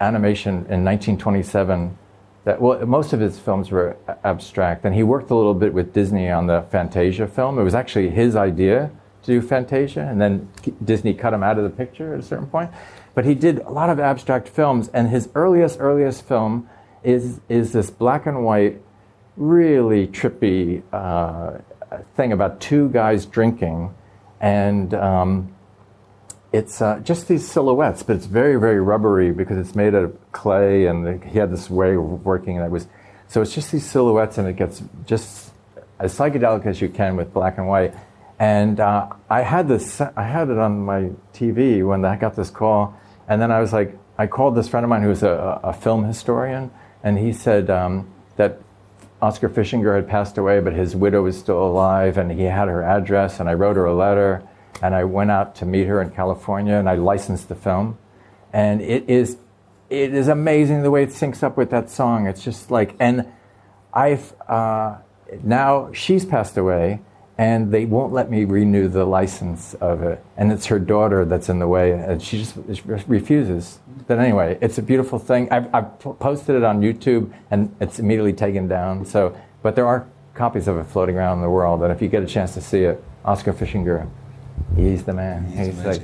[0.00, 1.98] animation in 1927.
[2.44, 5.92] That well, most of his films were abstract, and he worked a little bit with
[5.92, 7.58] Disney on the Fantasia film.
[7.58, 8.90] It was actually his idea
[9.22, 10.48] to do Fantasia, and then
[10.84, 12.70] Disney cut him out of the picture at a certain point.
[13.14, 16.68] But he did a lot of abstract films, and his earliest, earliest film
[17.02, 18.80] is is this black and white
[19.36, 21.58] really trippy uh,
[22.16, 23.94] thing about two guys drinking,
[24.40, 25.54] and um,
[26.52, 30.32] it's uh, just these silhouettes, but it's very, very rubbery because it's made out of
[30.32, 32.86] clay, and he had this way of working that was.
[33.28, 35.52] So it's just these silhouettes, and it gets just
[35.98, 37.94] as psychedelic as you can with black and white.
[38.38, 42.50] And uh, I had this, I had it on my TV when I got this
[42.50, 45.60] call, and then I was like, I called this friend of mine who was a,
[45.62, 46.70] a film historian,
[47.02, 48.60] and he said um, that
[49.26, 52.84] Oskar Fischinger had passed away, but his widow was still alive, and he had her
[52.84, 54.46] address, and I wrote her a letter,
[54.80, 57.98] and I went out to meet her in California, and I licensed the film,
[58.52, 59.38] and it is,
[59.90, 62.28] it is amazing the way it syncs up with that song.
[62.28, 63.26] It's just like, and
[63.92, 64.98] I've uh,
[65.42, 67.00] now she's passed away,
[67.36, 71.48] and they won't let me renew the license of it, and it's her daughter that's
[71.48, 72.56] in the way, and she just
[73.08, 73.80] refuses.
[74.06, 75.50] But anyway, it's a beautiful thing.
[75.50, 79.04] I've, I've posted it on YouTube, and it's immediately taken down.
[79.04, 82.08] So, but there are copies of it floating around in the world, and if you
[82.08, 84.08] get a chance to see it, Oskar Fischinger,
[84.76, 85.46] he's the man.
[85.46, 86.02] He's, like.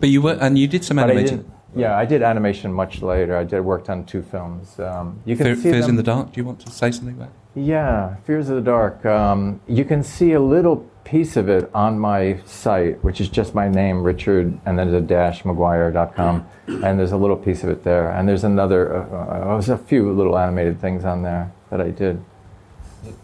[0.00, 1.48] But you were, and you did some animation.
[1.48, 3.36] I yeah, I did animation much later.
[3.36, 4.80] I did worked on two films.
[4.80, 5.90] Um, you can Fear- see Fears them.
[5.90, 6.32] in the Dark.
[6.32, 7.28] Do you want to say something about?
[7.28, 7.60] it?
[7.60, 9.04] Yeah, Fears of the Dark.
[9.04, 13.54] Um, you can see a little piece of it on my site, which is just
[13.54, 17.70] my name, Richard, and then there's a dash, McGuire.com, and there's a little piece of
[17.70, 18.10] it there.
[18.10, 21.90] And there's another, uh, uh, there's a few little animated things on there that I
[21.90, 22.22] did.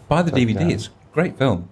[0.09, 0.65] Buy the But, DVD.
[0.65, 1.69] uh, it's a great film.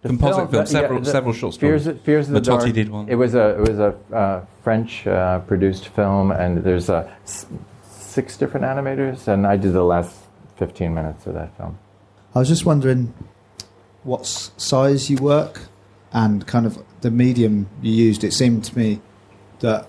[0.00, 0.54] The Composite film.
[0.62, 1.84] yeah, several the- several short stories.
[1.84, 2.72] Fears, Fears of the Mattotti Dark.
[2.72, 3.08] did one.
[3.08, 7.46] It was a it was a uh, French uh, produced film, and there's uh, s-
[7.88, 10.16] six different animators, and I did the last
[10.56, 11.78] 15 minutes of that film.
[12.34, 13.12] I was just wondering
[14.04, 15.60] what size you work
[16.12, 18.24] and kind of the medium you used.
[18.24, 19.00] It seemed to me
[19.60, 19.88] that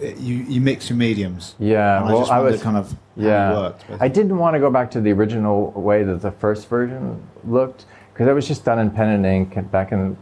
[0.00, 1.54] you you mix your mediums.
[1.58, 3.52] Yeah, And well, I just I was kind of yeah.
[3.52, 3.84] worked.
[4.00, 7.86] I didn't want to go back to the original way that the first version looked
[8.12, 10.16] because it was just done in pen and ink back in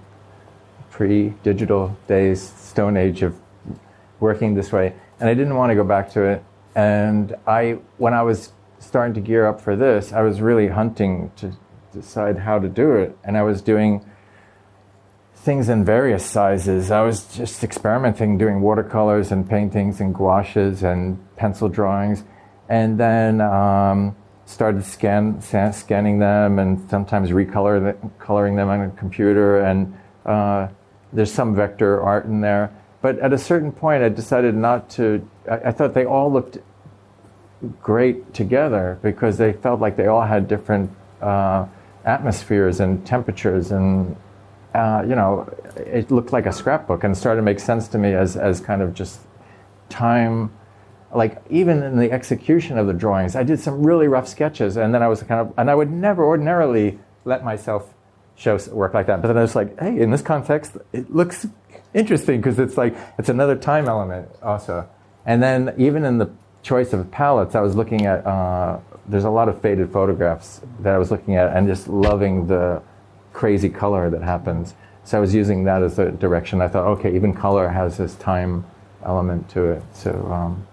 [0.90, 3.34] pre-digital days, Stone Age of
[4.20, 6.44] working this way, and I didn't want to go back to it.
[6.74, 11.32] And I, when I was starting to gear up for this, I was really hunting
[11.36, 11.52] to
[11.92, 14.04] decide how to do it, and I was doing
[15.34, 16.90] things in various sizes.
[16.90, 22.24] I was just experimenting, doing watercolors and paintings and gouaches and pencil drawings,
[22.68, 24.14] and then um,
[24.44, 29.60] started scan, scanning them and sometimes recolor the, coloring them on a computer.
[29.60, 30.68] And uh,
[31.12, 32.70] there's some vector art in there.
[33.00, 35.26] But at a certain point, I decided not to.
[35.50, 36.58] I, I thought they all looked
[37.80, 40.90] great together because they felt like they all had different
[41.22, 41.66] uh,
[42.04, 44.16] atmospheres and temperatures and
[44.74, 48.14] uh, you know it looked like a scrapbook and started to make sense to me
[48.14, 49.20] as, as kind of just
[49.88, 50.50] time
[51.14, 54.94] like even in the execution of the drawings i did some really rough sketches and
[54.94, 57.92] then i was kind of and i would never ordinarily let myself
[58.36, 61.46] show work like that but then i was like hey in this context it looks
[61.94, 64.88] interesting because it's like it's another time element also.
[65.26, 66.30] And then even in the
[66.62, 68.78] choice of palettes i was looking at uh,
[69.10, 72.82] there's a lot of faded photographs that I was looking at and just loving the
[73.32, 74.74] crazy color that happens.
[75.04, 76.60] So I was using that as a direction.
[76.60, 78.64] I thought, okay, even color has this time
[79.04, 79.82] element to it.
[79.92, 80.66] So, um,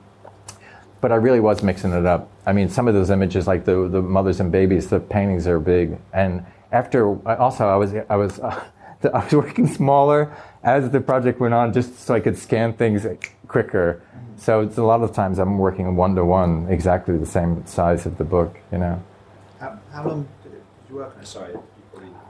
[1.02, 2.30] but I really was mixing it up.
[2.46, 5.60] I mean, some of those images, like the the mothers and babies, the paintings are
[5.60, 5.98] big.
[6.14, 8.64] And after, also, I was I was uh,
[9.14, 13.06] I was working smaller as the project went on, just so I could scan things
[13.48, 14.02] quicker.
[14.38, 18.06] So it's a lot of times I'm working one to one, exactly the same size
[18.06, 18.58] of the book.
[18.72, 19.04] You know.
[19.60, 20.54] How, how long did
[20.90, 21.28] you work on it?
[21.28, 21.56] Sorry.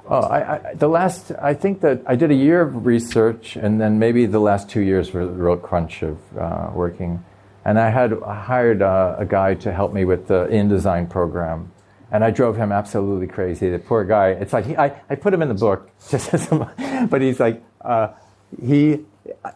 [0.10, 3.82] Oh, I, I, the last, I think that I did a year of research, and
[3.82, 7.24] then maybe the last two years were the real crunch of uh, working.
[7.66, 11.74] And I had hired uh, a guy to help me with the InDesign program.
[12.10, 13.70] And I drove him absolutely crazy.
[13.70, 16.50] The poor guy, it's like, he, I, I put him in the book, just as
[16.54, 18.14] a, but he's like, uh,
[18.62, 19.06] he,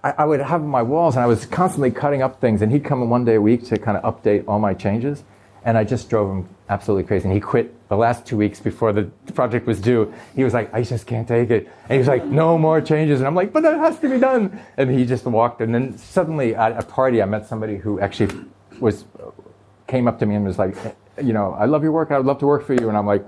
[0.04, 2.84] I, I would have my walls, and I was constantly cutting up things, and he'd
[2.84, 5.24] come in one day a week to kind of update all my changes.
[5.64, 7.26] And I just drove him absolutely crazy.
[7.26, 9.04] And he quit the last two weeks before the
[9.36, 10.12] project was due.
[10.36, 11.70] He was like, I just can't take it.
[11.84, 13.20] And he was like, no more changes.
[13.20, 14.60] And I'm like, but that has to be done.
[14.78, 15.62] And he just walked.
[15.62, 18.36] And then suddenly at a party, I met somebody who actually
[18.80, 19.06] was,
[19.86, 20.76] came up to me and was like,
[21.22, 22.10] you know, I love your work.
[22.10, 22.89] I would love to work for you.
[22.89, 23.24] And I'm like,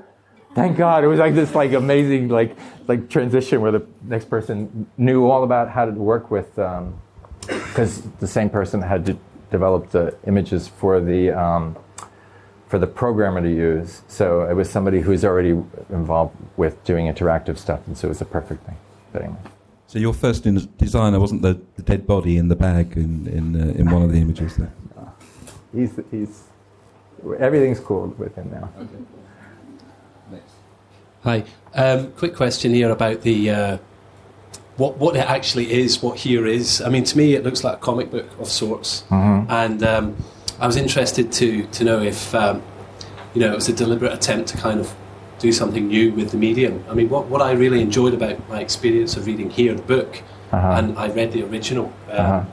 [0.55, 1.03] thank God.
[1.03, 2.55] It was like this like amazing like,
[2.87, 8.13] like transition where the next person knew all about how to work with, because um,
[8.19, 9.17] the same person had to
[9.51, 11.75] develop the images for the, um,
[12.67, 14.01] for the programmer to use.
[14.07, 15.51] So it was somebody who's already
[15.89, 18.77] involved with doing interactive stuff, and so it was a perfect thing.
[19.11, 19.39] But anyway.
[19.87, 23.61] So your first in- designer wasn't the, the, dead body in the bag in in,
[23.61, 24.73] uh, in one of the images there.
[25.71, 26.43] He's he's
[27.37, 28.71] everything's cool with him now.
[28.79, 29.22] Okay.
[31.23, 31.45] Hi.
[31.73, 33.49] Um, quick question here about the.
[33.49, 33.77] Uh,
[34.77, 36.81] what, what it actually is, what here is.
[36.81, 39.03] I mean, to me, it looks like a comic book of sorts.
[39.09, 39.51] Mm-hmm.
[39.51, 40.17] And um,
[40.59, 42.61] I was interested to to know if um,
[43.33, 44.93] you know it was a deliberate attempt to kind of
[45.39, 46.83] do something new with the medium.
[46.89, 50.21] I mean, what what I really enjoyed about my experience of reading here the book,
[50.51, 50.73] uh-huh.
[50.77, 51.85] and I read the original.
[52.09, 52.45] Um, uh-huh.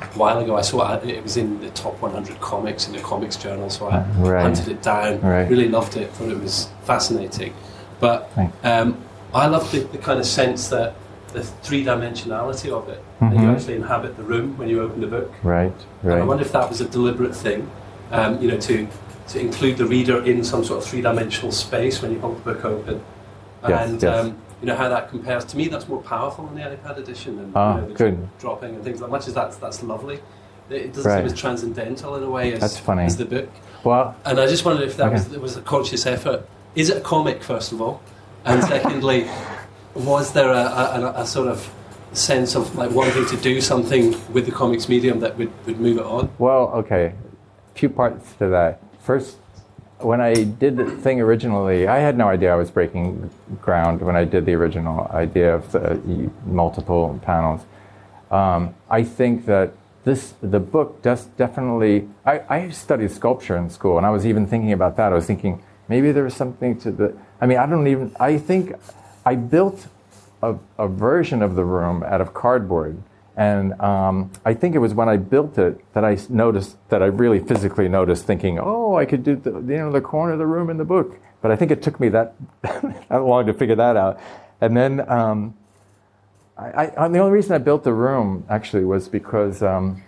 [0.00, 3.00] A while ago, I saw it, it was in the top 100 comics in the
[3.00, 4.42] Comics Journal, so I right.
[4.42, 5.20] hunted it down.
[5.20, 5.48] Right.
[5.48, 7.52] Really loved it, thought it was fascinating.
[8.00, 8.30] But
[8.62, 9.02] um,
[9.34, 10.94] I love the, the kind of sense that
[11.32, 13.02] the three dimensionality of it.
[13.20, 13.24] Mm-hmm.
[13.24, 15.32] And you actually inhabit the room when you open the book.
[15.42, 15.72] Right,
[16.02, 16.14] right.
[16.14, 17.70] And I wonder if that was a deliberate thing,
[18.12, 18.86] um, you know, to
[19.28, 22.54] to include the reader in some sort of three dimensional space when you hold the
[22.54, 23.02] book open.
[23.68, 24.24] Yes, and yes.
[24.24, 25.68] Um, you know how that compares to me.
[25.68, 28.28] That's more powerful than the iPad edition, and Ah, you know, the good.
[28.38, 29.00] dropping and things.
[29.00, 29.16] Like that.
[29.16, 30.20] much as that's that's lovely,
[30.70, 31.18] it doesn't Right.
[31.18, 33.04] seem as transcendental in a way as, That's funny.
[33.04, 33.50] as the book.
[33.84, 35.14] Well, And I just wondered if that Okay.
[35.16, 36.48] was, was a conscious effort.
[36.78, 38.00] Is it a comic, first of all?
[38.44, 39.28] And secondly,
[39.96, 41.68] was there a, a, a, sort of
[42.12, 45.98] sense of like wanting to do something with the comics medium that would, would move
[45.98, 46.30] it on?
[46.38, 47.14] Well, okay,
[47.74, 48.80] few parts to that.
[49.00, 49.38] First,
[49.98, 53.28] when I did the thing originally, I had no idea I was breaking
[53.60, 57.62] ground when I did the original idea of the multiple panels.
[58.30, 59.72] Um, I think that
[60.04, 62.08] this the book does definitely.
[62.24, 65.10] I, I studied sculpture in school, and I was even thinking about that.
[65.10, 67.16] I was thinking maybe there was something to the.
[67.40, 68.14] I mean, I don't even.
[68.20, 68.72] I think
[69.24, 69.88] I built
[70.42, 73.02] a, a version of the room out of cardboard.
[73.36, 77.06] And um, I think it was when I built it that I noticed that I
[77.06, 80.46] really physically noticed, thinking, "Oh, I could do the, you know the corner of the
[80.46, 83.76] room in the book." But I think it took me that that long to figure
[83.76, 84.20] that out.
[84.60, 85.54] And then um,
[86.56, 90.02] I, I, the only reason I built the room actually was because um,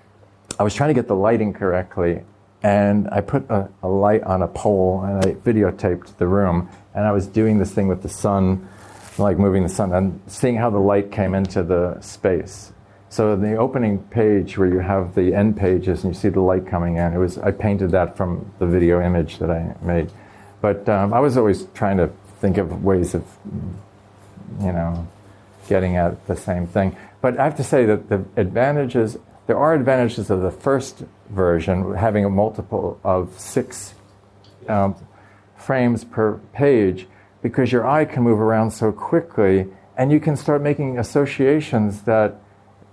[0.58, 2.22] I was trying to get the lighting correctly,
[2.62, 7.06] and I put a, a light on a pole and I videotaped the room, and
[7.06, 8.68] I was doing this thing with the sun,
[9.18, 12.72] like moving the sun and seeing how the light came into the space.
[13.08, 16.40] So in the opening page where you have the end pages and you see the
[16.40, 20.12] light coming in, it was I painted that from the video image that I made.
[20.60, 23.24] But um, I was always trying to think of ways of,
[24.60, 25.08] you know,
[25.68, 26.96] getting at the same thing.
[27.20, 31.94] But I have to say that the advantages, there are advantages of the first version,
[31.94, 33.94] having a multiple of six
[34.68, 34.94] um,
[35.56, 37.06] frames per page,
[37.42, 39.66] because your eye can move around so quickly,
[39.96, 42.40] and you can start making associations that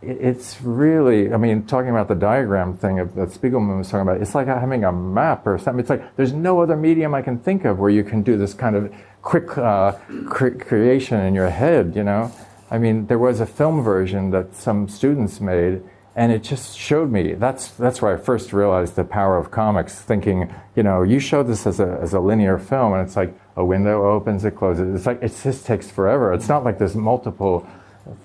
[0.02, 4.22] it's really, I mean, talking about the diagram thing of, that Spiegelman was talking about,
[4.22, 5.80] it's like having a map or something.
[5.80, 8.54] It's like there's no other medium I can think of where you can do this
[8.54, 9.94] kind of quick uh,
[10.28, 12.32] cre- creation in your head, you know?
[12.70, 15.82] I mean, there was a film version that some students made,
[16.18, 17.36] and it just showed me.
[17.36, 21.43] That's, that's where I first realized the power of comics, thinking, you know, you show
[21.43, 24.95] this as a, as a linear film, and it's like a window opens, it closes.
[24.95, 26.34] It's like, it just takes forever.
[26.34, 27.68] It's not like there's multiple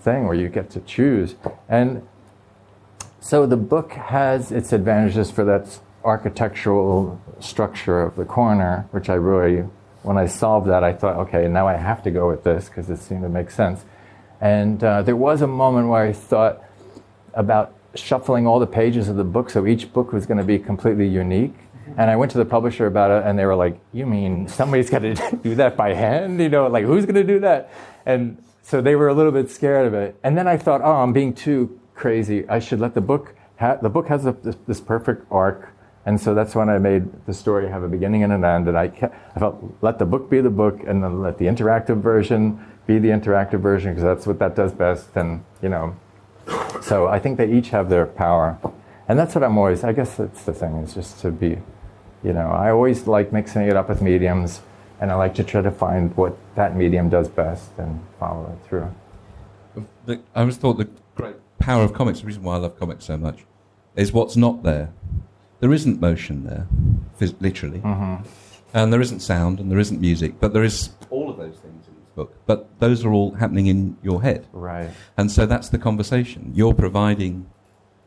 [0.00, 1.34] thing where you get to choose.
[1.68, 2.08] And
[3.20, 9.14] so the book has its advantages for that architectural structure of the corner, which I
[9.14, 9.68] really,
[10.02, 12.88] when I solved that, I thought, okay, now I have to go with this because
[12.88, 13.84] it seemed to make sense.
[14.40, 16.64] And uh, there was a moment where I thought
[17.34, 20.58] about shuffling all the pages of the book so each book was going to be
[20.58, 21.54] completely unique.
[21.96, 24.88] And I went to the publisher about it, and they were like, "You mean somebody's
[24.88, 26.40] got to do that by hand?
[26.40, 27.70] You know, like who's going to do that?"
[28.06, 30.16] And so they were a little bit scared of it.
[30.22, 32.48] And then I thought, "Oh, I'm being too crazy.
[32.48, 33.34] I should let the book.
[33.58, 35.70] Ha- the book has a, this, this, perfect arc."
[36.06, 38.66] And so that's when I made the story have a beginning and an end.
[38.68, 41.46] And I, kept, I felt let the book be the book, and then let the
[41.46, 45.14] interactive version be the interactive version because that's what that does best.
[45.14, 45.96] And you know,
[46.80, 48.58] so I think they each have their power.
[49.08, 51.58] And that's what I'm always, I guess that's the thing, is just to be,
[52.22, 54.62] you know, I always like mixing it up with mediums,
[55.00, 58.68] and I like to try to find what that medium does best and follow it
[58.68, 58.94] through.
[60.08, 63.16] I always thought the great power of comics, the reason why I love comics so
[63.16, 63.44] much,
[63.96, 64.92] is what's not there.
[65.60, 66.66] There isn't motion there,
[67.40, 67.80] literally.
[67.80, 68.28] Mm-hmm.
[68.74, 71.86] And there isn't sound and there isn't music, but there is all of those things
[72.14, 72.34] book.
[72.46, 74.46] But those are all happening in your head.
[74.52, 74.90] Right.
[75.16, 76.52] And so that's the conversation.
[76.54, 77.46] You're providing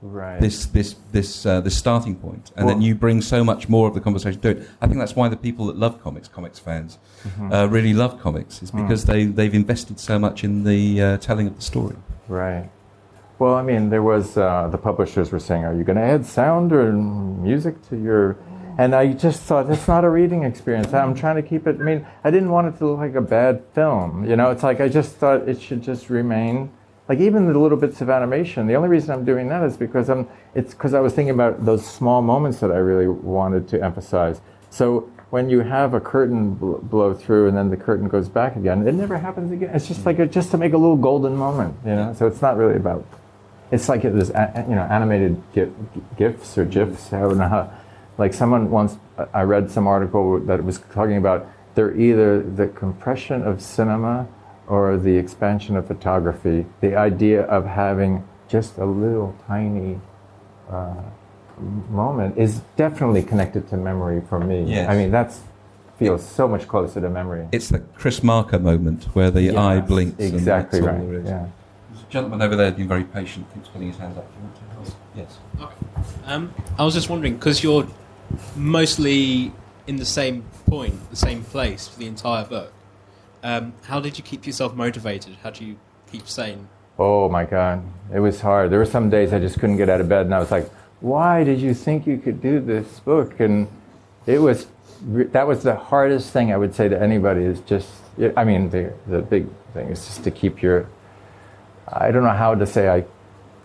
[0.01, 0.39] right.
[0.39, 3.87] this this this uh, this starting point, and Well- then you bring so much more
[3.87, 4.69] of the conversation to it.
[4.81, 7.53] I think that's why the people that love comics, comics fans, Mhm.
[7.53, 8.81] uh, really love comics, is Mm.
[8.83, 11.95] because they they've invested so much in the uh, telling of the story.
[12.27, 12.69] Right.
[13.37, 16.25] Well, I mean, there was uh, the publishers were saying, "Are you going to add
[16.25, 18.37] sound or music to your?"
[18.77, 20.93] And I just thought that's not a reading experience.
[20.93, 21.77] I'm trying to keep it.
[21.79, 24.27] I mean, I didn't want it to look like a bad film.
[24.29, 26.71] You know, it's like I just thought it should just remain
[27.07, 28.67] like even the little bits of animation.
[28.67, 30.27] The only reason I'm doing that is because I'm.
[30.55, 34.41] It's because I was thinking about those small moments that I really wanted to emphasize.
[34.69, 38.55] So when you have a curtain bl- blow through and then the curtain goes back
[38.55, 39.69] again, it never happens again.
[39.73, 41.75] It's just like a, just to make a little golden moment.
[41.85, 43.05] You know, so it's not really about
[43.71, 45.69] it's like it was you know animated gif,
[46.17, 47.13] gifs or gifs.
[47.13, 47.71] I don't know how.
[48.17, 48.97] Like someone once,
[49.33, 54.27] I read some article that was talking about they're either the compression of cinema
[54.67, 56.65] or the expansion of photography.
[56.81, 59.99] The idea of having just a little tiny
[60.69, 60.93] uh,
[61.89, 64.63] moment is definitely connected to memory for me.
[64.63, 64.89] Yes.
[64.89, 65.41] I mean that's
[65.97, 67.47] feels so much closer to memory.
[67.53, 70.19] It's the Chris Marker moment where the Yes, eye blinks.
[70.19, 71.25] and exactly that's all right, there is.
[71.25, 71.47] yeah.
[71.91, 74.25] There's a gentleman over there being very patient, keeps putting his hand up.
[74.33, 74.55] Do you want
[74.85, 74.99] to help?
[75.15, 75.37] Yes.
[76.25, 77.87] Um, I was just wondering because you're
[78.55, 79.51] mostly
[79.87, 82.73] in the same point, the same place for the entire book.
[83.43, 85.35] Um, how did you keep yourself motivated?
[85.43, 85.77] How do you
[86.11, 86.67] keep sane?
[86.97, 87.83] Oh my God,
[88.13, 88.71] it was hard.
[88.71, 90.69] There were some days I just couldn't get out of bed, and I was like,
[91.01, 93.67] "Why did you think you could do this book?" And
[94.25, 94.67] it was
[95.05, 97.43] that was the hardest thing I would say to anybody.
[97.43, 97.89] Is just,
[98.37, 100.89] I mean, the the big thing is just to keep your.
[101.87, 102.89] I don't know how to say.
[102.89, 103.05] I,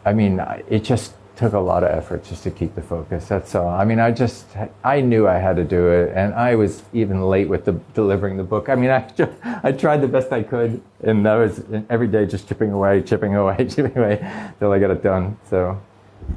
[0.04, 3.26] I mean, it just took a lot of effort just to keep the focus.
[3.26, 3.68] That's all.
[3.68, 4.44] I mean, I just
[4.84, 8.36] I knew I had to do it, and I was even late with the delivering
[8.36, 8.68] the book.
[8.68, 12.26] I mean, I ju- I tried the best I could, and I was every day
[12.26, 14.16] just chipping away, chipping away, chipping away
[14.58, 15.38] till I got it done.
[15.48, 15.80] So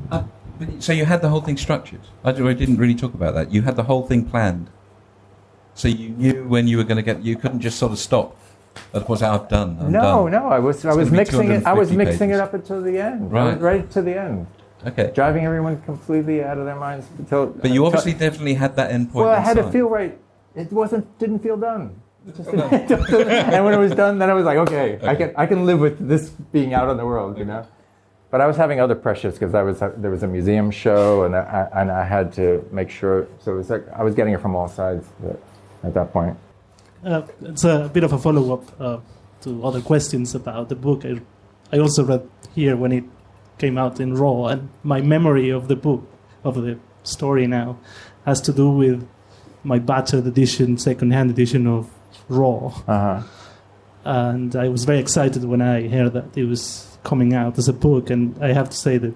[0.10, 0.24] uh,
[0.58, 2.04] But- So you had the whole thing structured.
[2.24, 3.52] I didn't really talk about that.
[3.52, 4.70] You had the whole thing planned.
[5.76, 7.22] So you knew when you were going to get.
[7.24, 8.38] You couldn't just sort of stop.
[8.94, 9.78] Of course, I've done.
[9.82, 10.32] I'm no, done.
[10.32, 11.66] no, I was I was mixing it.
[11.66, 12.40] I was mixing pages.
[12.40, 13.32] it up until the end.
[13.32, 13.60] Right.
[13.60, 14.48] right to the end.
[14.86, 15.12] Okay.
[15.16, 17.48] Driving everyone completely out of their minds until.
[17.48, 19.26] But you until- obviously definitely had that end point.
[19.26, 20.18] Well, I had to feel right.
[20.56, 22.02] It wasn't didn't feel done.
[22.28, 25.34] It just didn't- and when it was done, then I was like, okay, I can
[25.36, 27.66] I can live with this being out in the world, you know.
[28.32, 31.36] But I was having other pressures because I was there was a museum show and
[31.36, 33.28] I, and I had to make sure.
[33.40, 35.06] So it was like I was getting it from all sides
[35.84, 36.36] at that point.
[37.06, 38.98] Uh, it's a bit of a follow up uh,
[39.42, 41.04] to other questions about the book.
[41.06, 41.20] I,
[41.72, 43.04] I also read here when it
[43.58, 46.08] came out in Raw, and my memory of the book,
[46.44, 47.78] of the story now,
[48.26, 49.08] has to do with
[49.64, 51.90] my battered edition, second-hand edition of
[52.28, 52.68] Raw.
[52.88, 53.24] Uh-huh.
[54.06, 57.74] And I was very excited when I heard that it was coming out as a
[57.74, 59.14] book, and I have to say the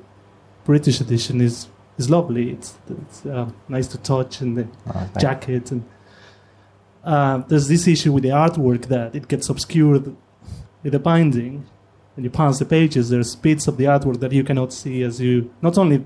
[0.65, 1.67] British edition is
[1.97, 2.51] is lovely.
[2.51, 5.21] It's, it's uh, nice to touch, and the thanks.
[5.21, 5.83] jacket and
[7.07, 10.13] uh, there's this issue with the artwork that it gets obscured
[10.83, 11.65] with the binding.
[12.17, 15.21] When you pass the pages, there's bits of the artwork that you cannot see as
[15.21, 16.03] you not only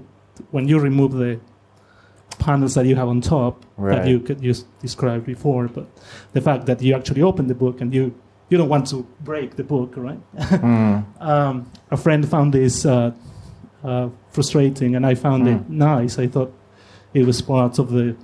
[0.52, 1.40] when you remove the
[2.38, 3.96] panels that you have on top Right.
[3.96, 5.88] that you could use described before, but
[6.34, 8.14] the fact that you actually open the book and you
[8.50, 10.20] you don't want to break the book, right?
[10.36, 11.06] Mm.
[11.22, 13.12] um, a friend found this uh,
[13.82, 16.20] uh, frustrating, and I found it nice.
[16.20, 16.52] I thought
[17.14, 18.16] it was part of the,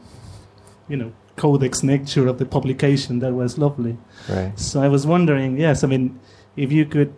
[0.89, 3.97] you know, codex nature of the publication that was lovely.
[4.27, 4.51] Right.
[4.59, 6.19] So I was wondering, yes, I mean,
[6.57, 7.13] if you could,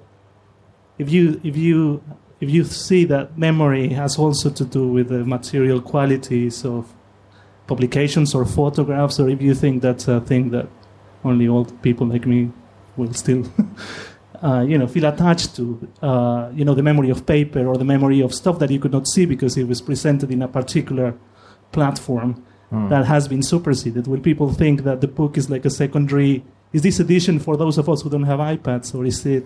[0.99, 2.03] if you if you
[2.39, 6.93] if you see that memory has also to do with the material qualities of
[7.67, 10.67] publications or photographs, or if you think that's a thing that
[11.23, 12.51] only old people like me
[12.97, 13.43] will still,
[14.41, 17.83] uh, you know, feel attached to, uh, you know, the memory of paper or the
[17.83, 21.13] memory of stuff that you could not see because it was presented in a particular
[21.71, 22.87] platform Hmm.
[22.89, 24.05] that has been superseded.
[24.05, 26.43] Will people think that the book is like a secondary?
[26.71, 29.45] Is this edition for those of us who don't have iPads, or is it?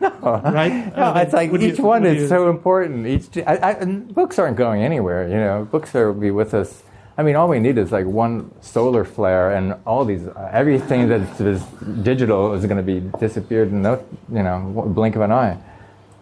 [0.22, 0.96] right?
[0.96, 3.06] No, Uh, it's like each you- one is you- so important.
[3.06, 5.28] Each I, I, and books aren't going anywhere.
[5.28, 6.82] You know, books are be with us.
[7.18, 11.08] I mean, all we need is like one solar flare, and all these uh, everything
[11.08, 11.62] that is
[12.02, 14.58] digital is going to be disappeared in no, you know,
[14.94, 15.58] blink of an eye.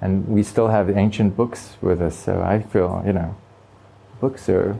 [0.00, 2.16] And we still have ancient books with us.
[2.16, 3.34] So I feel, you know,
[4.20, 4.70] books are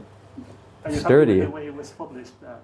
[0.83, 1.39] Are you happy sturdy.
[1.39, 2.33] with the way it was published?
[2.45, 2.55] Uh,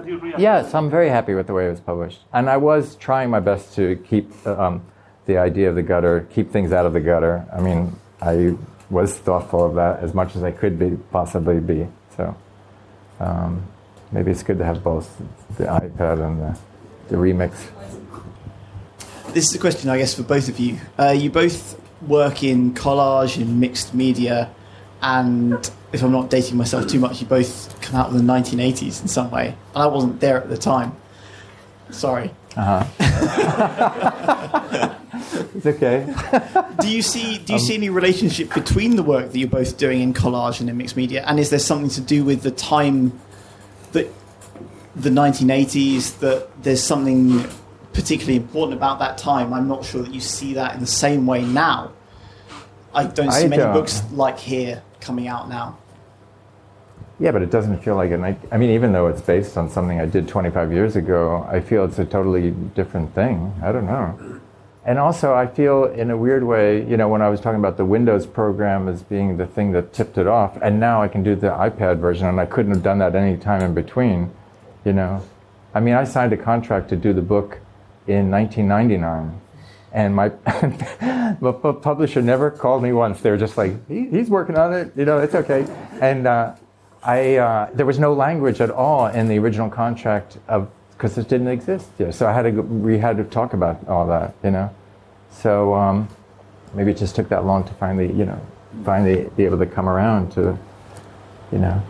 [0.00, 2.20] are you real- Yes, I'm very happy with the way it was published.
[2.32, 4.82] And I was trying my best to keep um,
[5.30, 7.46] the idea of the gutter, keep things out of the gutter.
[7.52, 8.56] I mean, I
[8.90, 11.86] was thoughtful of that as much as I could be, possibly be.
[12.16, 12.36] So
[13.20, 13.62] um,
[14.10, 15.16] maybe it's good to have both
[15.56, 16.58] the iPad and the,
[17.08, 17.52] the remix.
[19.32, 20.78] This is a question, I guess, for both of you.
[20.98, 24.52] Uh, you both work in collage and mixed media,
[25.00, 29.02] and if I'm not dating myself too much, you both come out of the 1980s
[29.02, 29.54] in some way.
[29.74, 30.96] And I wasn't there at the time.
[31.90, 32.32] Sorry.
[32.56, 34.96] Uh huh.
[35.54, 36.06] it's okay.
[36.80, 39.76] do you see Do you Um, see any relationship between the work that you're both
[39.76, 41.24] doing in collage and in mixed media?
[41.26, 43.12] And is there something to do with the time
[43.92, 44.06] that
[44.96, 47.44] the 1980s that there's something
[47.92, 49.52] particularly important about that time?
[49.52, 51.92] I'm not sure that you see that in the same way now.
[52.94, 53.72] I don't see I many don't.
[53.72, 55.78] books like here coming out now.
[57.20, 58.20] Yeah, but it doesn't feel like it.
[58.20, 61.60] I, I mean, even though it's based on something I did 25 years ago, I
[61.60, 63.52] feel it's a totally different thing.
[63.62, 64.39] I don't know.
[64.90, 67.76] And also, I feel in a weird way, you know, when I was talking about
[67.76, 71.22] the Windows program as being the thing that tipped it off, and now I can
[71.22, 74.32] do the iPad version, and I couldn't have done that any time in between,
[74.84, 75.22] you know.
[75.74, 77.60] I mean, I signed a contract to do the book
[78.08, 79.40] in 1999.
[79.92, 80.32] And my,
[81.40, 83.20] my publisher never called me once.
[83.20, 85.68] They were just like, he, he's working on it, you know, it's okay.
[86.00, 86.56] And uh,
[87.00, 90.68] I, uh, there was no language at all in the original contract of
[91.00, 92.12] because it didn't exist yet.
[92.12, 94.74] So I had to go, we had to talk about all that, you know.
[95.30, 96.08] So um,
[96.74, 98.40] maybe it just took that long to finally, you know,
[98.84, 100.58] finally be able to come around to,
[101.52, 101.82] you know.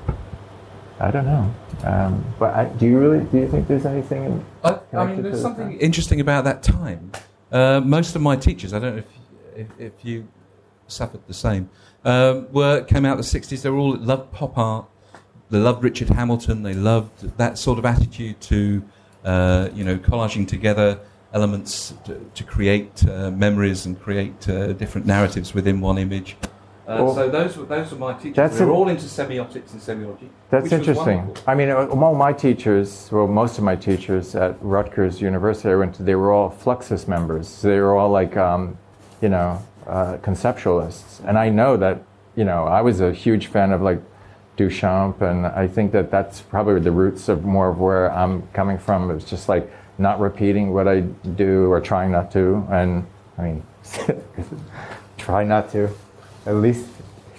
[0.98, 1.54] I don't know.
[1.84, 4.24] Um, but I, do you really do you think there's anything?
[4.24, 7.12] In, I, I mean, there's something interesting about that time.
[7.50, 9.02] Uh, most of my teachers, I don't know
[9.56, 10.28] if, if, if you
[10.88, 11.70] suffered the same,
[12.04, 13.62] um, were came out of the 60s.
[13.62, 14.86] They were all loved pop art.
[15.48, 16.62] They loved Richard Hamilton.
[16.62, 18.84] They loved that sort of attitude to,
[19.24, 21.00] uh, you know, collaging together
[21.32, 26.36] elements to, to create uh, memories and create uh, different narratives within one image.
[26.88, 28.34] Uh, Well, so those were those were my teachers.
[28.36, 30.28] that's They were all into semiotics and semiology.
[30.50, 31.36] That's interesting.
[31.46, 35.76] I mean, uh, all my teachers, well, most of my teachers at Rutgers University, I
[35.76, 37.46] went to, they were all Fluxus members.
[37.46, 38.76] So they were all like, um,
[39.22, 41.20] you know, uh, conceptualists.
[41.26, 42.02] And I know that,
[42.34, 44.02] you know, I was a huge fan of like
[44.56, 48.78] Duchamp, and I think that that's probably the roots of more of where I'm coming
[48.78, 49.10] from.
[49.12, 49.70] It's just like
[50.00, 52.66] not repeating what I do or trying not to.
[52.70, 53.06] And
[53.38, 53.62] I mean,
[55.18, 55.90] try not to.
[56.46, 56.86] At least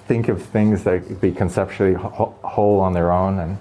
[0.08, 3.58] think of things that could be conceptually whole on their own, and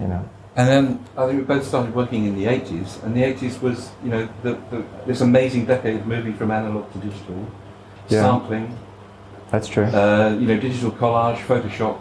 [0.00, 0.28] you know.
[0.56, 3.90] And then I think we both started working in the 80s, and the 80s was,
[4.04, 7.44] you know, the, the, this amazing decade of moving from analog to digital,
[8.08, 8.22] Yeah.
[8.22, 8.78] sampling,
[9.50, 9.86] That's true.
[9.86, 11.98] uh, you know, digital collage, Photoshop.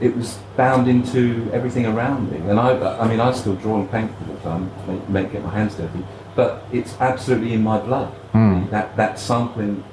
[0.00, 3.90] It was bound into everything around me, and I, I mean, I still draw and
[3.90, 7.78] paint all the time, make, make get my hands dirty, but it's absolutely in my
[7.78, 8.08] blood.
[8.32, 8.68] Hmm.
[8.70, 9.84] That that sampling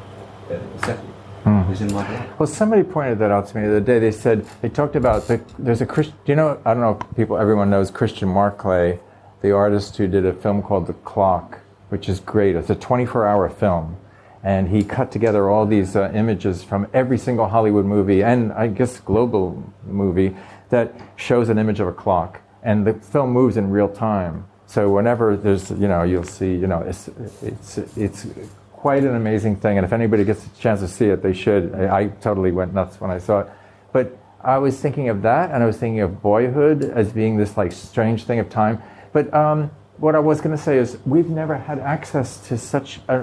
[0.50, 1.06] uh, aesthetic
[1.44, 1.72] Hmm.
[1.72, 2.28] is in my blood.
[2.38, 3.98] Well, somebody pointed that out to me the other day.
[4.00, 6.16] They said they talked about the, there's a Christian.
[6.26, 6.60] You know?
[6.66, 9.00] I don't know if people everyone knows Christian Marclay,
[9.42, 12.56] the artist who did a film called The Clock, which is great.
[12.58, 13.96] It's a 24-hour film,
[14.44, 18.68] and he cut together all these uh, images from every single Hollywood movie and I
[18.68, 20.36] guess global movie
[20.70, 24.46] that shows an image of a clock, and the film moves in real time.
[24.68, 27.10] So whenever there's, you know, you'll see, you know, it's
[27.42, 28.28] it's it's
[28.72, 29.78] quite an amazing thing.
[29.78, 31.74] And if anybody gets a chance to see it, they should.
[31.74, 33.48] I, I totally went nuts when I saw it.
[33.92, 37.58] But I was thinking of that, and I was thinking of boyhood as being this
[37.58, 38.82] like strange thing of time.
[39.12, 43.00] But um, what I was going to say is, we've never had access to such
[43.10, 43.20] a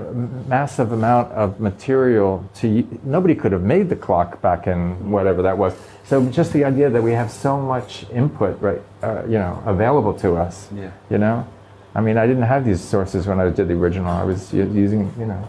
[0.46, 2.48] massive amount of material.
[2.56, 5.74] To nobody could have made the clock back in whatever that was.
[6.04, 10.14] So just the idea that we have so much input, right, uh, you know, available
[10.18, 10.68] to us.
[10.74, 10.90] Yeah.
[11.10, 11.48] You know,
[11.94, 14.10] I mean, I didn't have these sources when I did the original.
[14.10, 15.48] I was using, you know.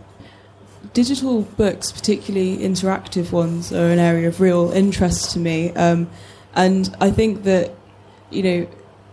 [0.94, 5.72] digital books, particularly interactive ones, are an area of real interest to me.
[5.74, 6.10] Um,
[6.56, 7.72] and I think that
[8.30, 8.68] you know,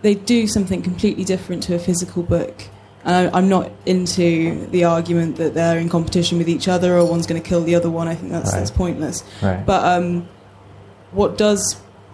[0.04, 2.56] they do something completely different to a physical book.
[3.04, 7.04] And I- I'm not into the argument that they're in competition with each other or
[7.14, 8.06] one's going to kill the other one.
[8.08, 8.58] I think that's, Right.
[8.58, 9.24] that's pointless.
[9.42, 9.64] Right.
[9.70, 10.26] But um,
[11.12, 11.62] what does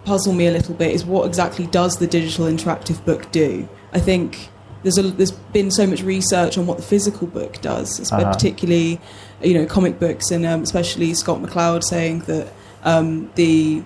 [0.05, 3.67] puzzle me a little bit is what exactly does the digital interactive book do?
[3.93, 4.49] I think
[4.83, 8.31] there's a, there's been so much research on what the physical book does, Uh-huh.
[8.33, 8.99] particularly
[9.43, 12.47] you know comic books and um, especially Scott McCloud saying that
[12.83, 13.83] um, the,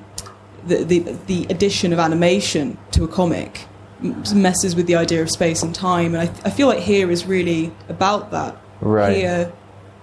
[0.68, 3.66] the the the addition of animation to a comic
[4.34, 7.26] messes with the idea of space and time, and I, I feel like here is
[7.26, 8.56] really about that.
[8.82, 9.16] Right.
[9.16, 9.52] Here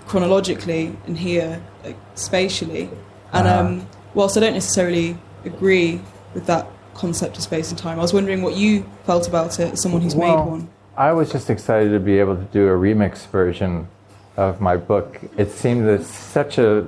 [0.07, 2.91] chronologically and here like, spatially.
[3.33, 3.61] And Uh-huh.
[3.61, 6.01] um, whilst I don't necessarily agree
[6.35, 9.73] with that concept of space and time, I was wondering what you felt about it
[9.73, 10.69] as someone who's Well, made one.
[10.97, 13.89] I was just excited to be able to do a remix version
[14.37, 15.21] of my book.
[15.37, 16.87] It seemed that such a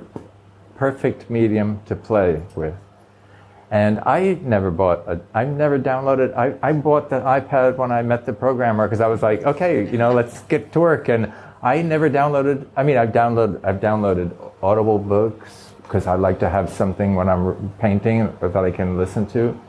[0.77, 2.75] perfect medium to play with.
[3.71, 8.03] And I never bought, a, I never downloaded, I, I bought the iPad when I
[8.03, 11.09] met the programmer because I was like, okay, you know, let's get to work.
[11.09, 16.39] And I never downloaded, I mean, I've downloaded, I've downloaded Audible books because I like
[16.39, 19.59] to have something when I'm painting that I can listen to.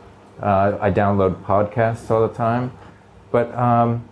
[0.42, 2.72] Uh, I download podcasts all the time.
[3.30, 4.06] But, um,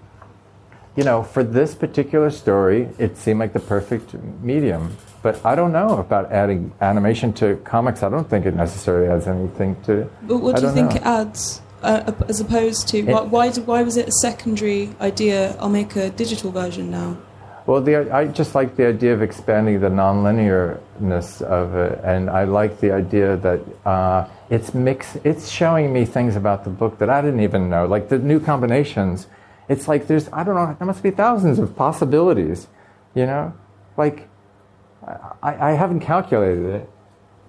[0.96, 4.96] you know, for this particular story, it seemed like the perfect medium.
[5.24, 8.02] But I don't know about adding animation to comics.
[8.02, 10.06] I don't think it necessarily adds anything to.
[10.20, 10.96] But what I do you think know.
[10.96, 15.56] it adds, uh, as opposed to It- why, why, why was it a secondary idea?
[15.58, 17.16] I'll make a digital version now.
[17.64, 22.44] Well, the, I just like the idea of expanding the nonlinearness of it, and I
[22.44, 25.16] like the idea that uh, it's mix.
[25.24, 28.40] It's showing me things about the book that I didn't even know, like the new
[28.40, 29.26] combinations.
[29.70, 30.76] It's like there's I don't know.
[30.78, 32.68] There must be thousands of possibilities,
[33.14, 33.54] you know,
[33.96, 34.28] like
[35.42, 36.90] I, I haven't calculated it,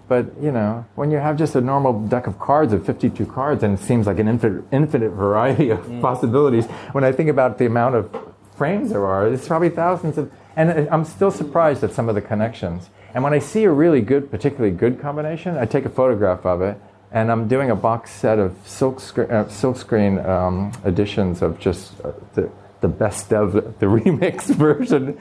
[0.07, 3.63] but you know, when you have just a normal deck of cards of 52 cards,
[3.63, 6.65] and it seems like an infinite, infinite variety of possibilities.
[6.91, 10.31] When I think about the amount of frames there are, it's probably thousands of.
[10.55, 12.89] And I'm still surprised at some of the connections.
[13.13, 16.61] And when I see a really good, particularly good combination, I take a photograph of
[16.61, 16.77] it.
[17.11, 21.59] And I'm doing a box set of silk, screen, uh, silk screen um, editions of
[21.59, 22.49] just uh, the,
[22.81, 25.17] the best of the remix version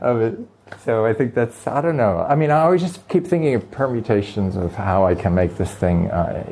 [0.00, 0.38] of it.
[0.84, 2.26] So I think that's, I don't know.
[2.28, 5.70] I mean, I always just keep thinking of permutations of how I can make this
[5.70, 6.44] thing uh,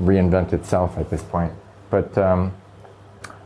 [0.00, 1.52] reinvent itself at this point.
[1.90, 2.52] But um,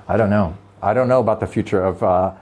[0.08, 0.56] I don't know.
[0.82, 2.02] I don't know about the future of.
[2.02, 2.34] Uh,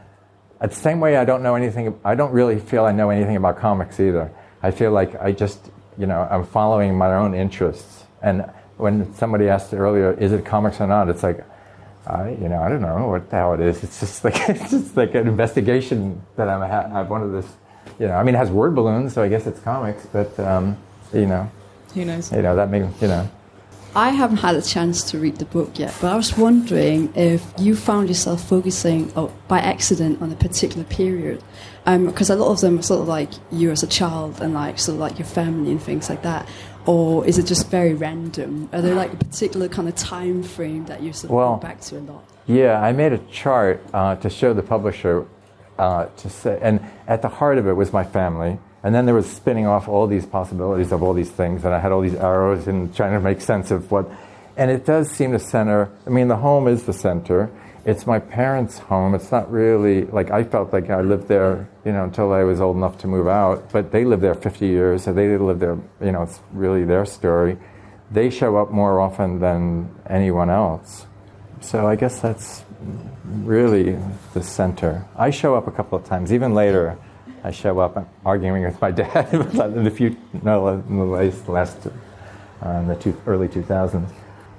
[0.60, 1.98] the same way, I don't know anything.
[2.04, 4.30] I don't really feel I know anything about comics either.
[4.62, 8.04] I feel like I just, you know, I'm following my own interests.
[8.22, 11.44] And when somebody asked earlier, "Is it comics or not?" It's like,
[12.06, 13.82] I, you know, I don't know what the hell it is.
[13.84, 16.60] It's just like it's just like an investigation that I'm.
[16.68, 17.50] Ha- I've wanted this.
[17.98, 20.06] You know, I mean, it has word balloons, so I guess it's comics.
[20.06, 20.76] But um,
[21.12, 21.50] you know,
[21.94, 22.32] Who knows?
[22.32, 23.28] you know that may, you know.
[23.94, 27.44] I haven't had a chance to read the book yet, but I was wondering if
[27.58, 31.42] you found yourself focusing oh, by accident on a particular period.
[31.84, 34.78] Because a lot of them are sort of like you as a child and like
[34.78, 36.48] sort of like your family and things like that.
[36.86, 38.68] Or is it just very random?
[38.72, 41.62] Are there like a particular kind of time frame that you sort of Well, go
[41.62, 42.24] back to a lot?
[42.46, 45.26] Yeah, I made a chart uh, to show the publisher
[45.80, 48.58] uh, to say, and at the heart of it was my family.
[48.82, 51.78] And then there was spinning off all these possibilities of all these things, and I
[51.78, 54.10] had all these arrows and trying to make sense of what.
[54.56, 55.90] And it does seem to center.
[56.06, 57.50] I mean, the home is the center.
[57.84, 59.14] It's my parents' home.
[59.14, 62.60] It's not really like I felt like I lived there, you know, until I was
[62.60, 63.70] old enough to move out.
[63.70, 65.78] But they lived there 50 years, so they lived there.
[66.00, 67.58] You know, it's really their story.
[68.10, 71.06] They show up more often than anyone else.
[71.60, 72.64] So I guess that's
[73.24, 73.98] really
[74.34, 75.06] the center.
[75.16, 76.98] I show up a couple of times, even later.
[77.42, 81.86] I show up arguing with my dad in the few, no, in the last, last
[81.86, 84.10] uh, in the two, early 2000s.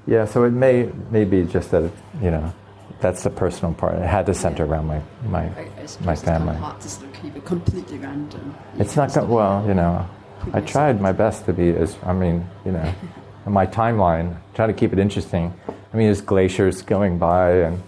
[0.07, 1.91] Yeah, so it may, may be just that,
[2.21, 2.53] you know,
[2.99, 3.95] that's the personal part.
[3.95, 6.57] It had to center around my, my, I, I suppose my it's family.
[6.79, 8.55] to sort keep it completely random.
[8.77, 10.07] It's not go- well, you know.
[10.53, 12.93] I tried my best to be as I mean, you know,
[13.45, 14.37] my timeline.
[14.55, 15.53] Try to keep it interesting.
[15.67, 17.83] I mean, there's glaciers going by, and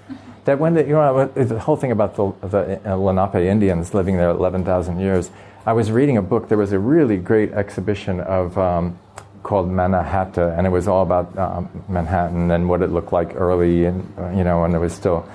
[0.45, 4.18] that when the you know the whole thing about the, the uh, Lenape Indians living
[4.18, 5.30] there 11,000 years.
[5.65, 6.49] I was reading a book.
[6.49, 8.99] There was a really great exhibition of um,
[9.44, 13.86] called Manhattan, and it was all about um, Manhattan and what it looked like early,
[13.86, 15.28] and uh, you know, when it was still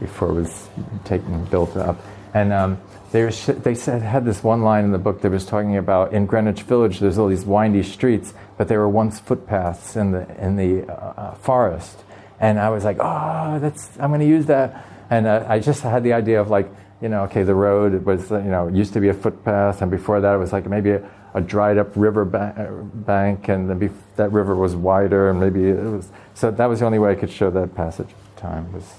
[0.00, 0.68] before it was
[1.04, 1.98] taken built up.
[2.34, 2.78] And um,
[3.12, 6.12] they, were they said had this one line in the book that was talking about
[6.12, 6.98] in Greenwich Village.
[6.98, 10.94] There's all these windy streets, but there were once footpaths in the in the uh,
[10.94, 12.02] uh, forest.
[12.40, 14.86] And I was like, oh, that's I'm going to use that.
[15.08, 18.30] And uh, I just had the idea of like you know, okay, the road was,
[18.30, 21.10] you know, used to be a footpath, and before that it was like maybe a,
[21.34, 25.82] a dried up river uh, bank, and then that river was wider, and maybe it
[25.82, 26.08] was.
[26.34, 28.94] So that was the only way I could show that passage of time was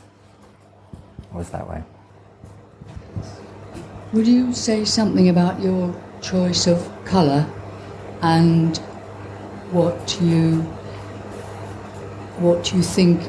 [1.34, 1.84] was that way.
[4.14, 7.50] Would you say something about your choice of colour
[8.22, 8.78] and
[9.72, 10.62] what you
[12.40, 13.22] what do you think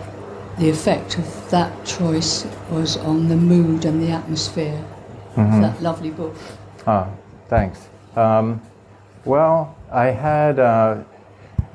[0.58, 4.82] the effect of that choice was on the mood and the atmosphere
[5.36, 5.54] Mhm.
[5.54, 6.34] of that lovely book?
[6.86, 7.06] Ah,
[7.48, 7.88] thanks.
[8.16, 8.60] Um,
[9.24, 10.96] well, I had, uh,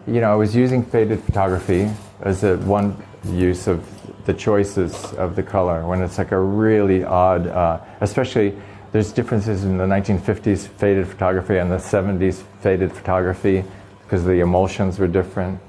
[0.05, 1.89] you know, I was using faded photography
[2.22, 2.95] as a one
[3.26, 3.80] use of
[4.26, 8.53] the choices of the color when it's like a really odd, uh, especially
[8.91, 13.64] there's differences in the 1950s faded photography and the 70s faded photography
[14.03, 15.60] because the emulsions were different.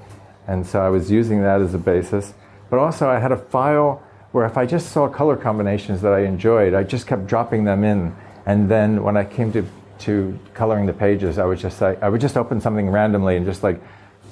[0.47, 2.35] And so I was using that as a basis.
[2.71, 4.03] But also, I had a file
[4.33, 7.85] where if I just saw color combinations that I enjoyed, I just kept dropping them
[7.85, 8.15] in.
[8.47, 9.67] And then when I came to,
[10.01, 13.47] to coloring the pages, I would just like, I would just open something randomly and
[13.47, 13.81] just like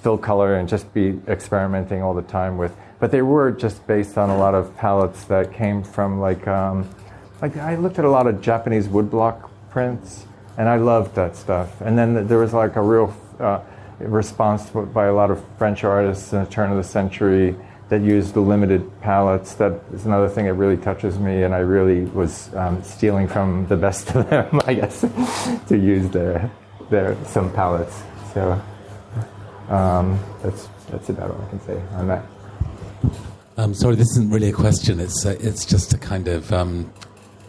[0.03, 2.75] fill color and just be experimenting all the time with.
[2.99, 6.89] But they were just based on a lot of palettes that came from like, um,
[7.41, 10.27] like I looked at a lot of Japanese woodblock prints,
[10.59, 11.81] and I loved that stuff.
[11.81, 13.61] And then there was like a real uh,
[14.03, 17.55] response by a lot of French artists in the turn of the century
[17.89, 19.55] that used the limited palettes.
[19.55, 23.67] That is another thing that really touches me, and I really was um, stealing from
[23.67, 25.01] the best of them, I guess,
[25.69, 26.51] to use their
[26.91, 28.03] their some palettes.
[28.33, 28.61] So
[29.69, 32.25] um, that's that's about all I can say on that.
[33.59, 34.99] Um, sorry, this isn't really a question.
[34.99, 36.91] It's uh, it's just a kind of um,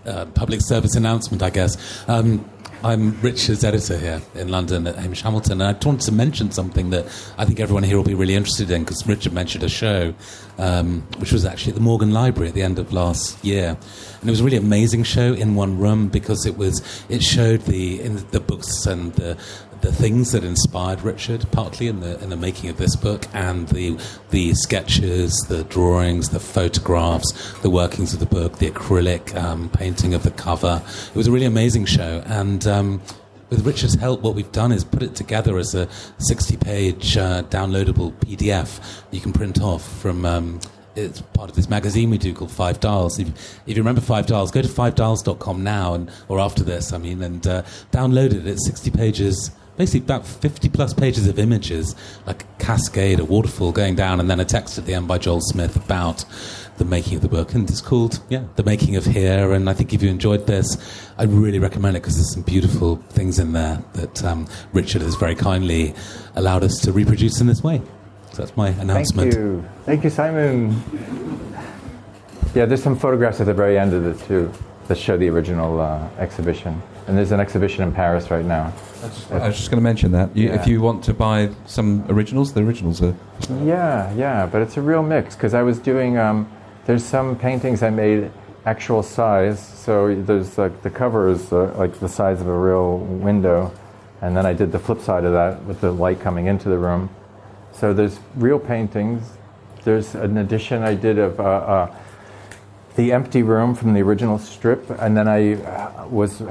[0.06, 1.78] uh, public service announcement, I guess.
[2.10, 2.50] Um,
[2.86, 6.90] I'm Richard's editor here in London at Hamish Hamilton, and I wanted to mention something
[6.90, 7.06] that
[7.38, 10.14] I think everyone here will be really interested in because Richard mentioned a show
[10.58, 13.78] um, which was actually at the Morgan Library at the end of last year,
[14.20, 17.62] and it was a really amazing show in one room because it was it showed
[17.62, 18.00] the
[18.32, 19.38] the books and the
[19.84, 23.68] the things that inspired Richard, partly in the in the making of this book, and
[23.68, 24.00] the
[24.32, 30.14] the sketches, the drawings, the photographs, the workings of the book, the acrylic um, painting
[30.14, 30.82] of the cover.
[31.10, 32.66] It was a really amazing show, and.
[32.66, 33.02] Um,
[33.50, 35.88] with Richard's help, what we've done is put it together as a
[36.18, 40.26] 60 page uh, downloadable PDF you can print off from.
[40.26, 40.60] Um,
[40.96, 43.20] it's part of this magazine we do called Five Dials.
[43.20, 46.98] If, if you remember Five Dials, go to fivedials.com now, and, or after this, I
[46.98, 47.62] mean, and uh,
[47.92, 48.48] download it.
[48.48, 51.96] It's 60 pages, basically about 50 plus pages of images,
[52.26, 55.18] like a cascade, a waterfall going down, and then a text at the end by
[55.18, 56.26] Joel Smith about
[56.78, 57.54] the making of the book.
[57.54, 59.52] And it's called, yeah, The Making of Here.
[59.54, 60.78] And I think if you enjoyed this,
[61.18, 65.16] I really recommend it because there's some beautiful things in there that um, Richard has
[65.16, 65.94] very kindly
[66.36, 67.82] allowed us to reproduce in this way.
[68.32, 69.34] So that's my announcement.
[69.34, 69.70] Thank you.
[69.86, 70.84] Thank you, Simon.
[72.56, 74.52] Yeah, there's some photographs at the very end of it too
[74.88, 76.82] that show the original uh, exhibition.
[77.08, 78.74] And there's an exhibition in Paris right now.
[79.32, 80.36] I was just going to mention that.
[80.36, 83.16] You, If you want to buy some originals, the originals are.
[83.62, 86.18] Yeah, yeah, but it's a real mix because I was doing.
[86.18, 86.50] Um,
[86.86, 88.32] there's some paintings I made
[88.66, 93.00] actual size, so there's like the cover is uh, like the size of a real
[93.00, 93.74] window,
[94.22, 96.78] and then I did the flip side of that with the light coming into the
[96.78, 97.10] room.
[97.74, 99.24] So there's real paintings.
[99.84, 101.40] There's an edition I did of.
[101.40, 101.96] Uh, uh,
[102.96, 106.42] the empty room from the original strip, and then I uh, was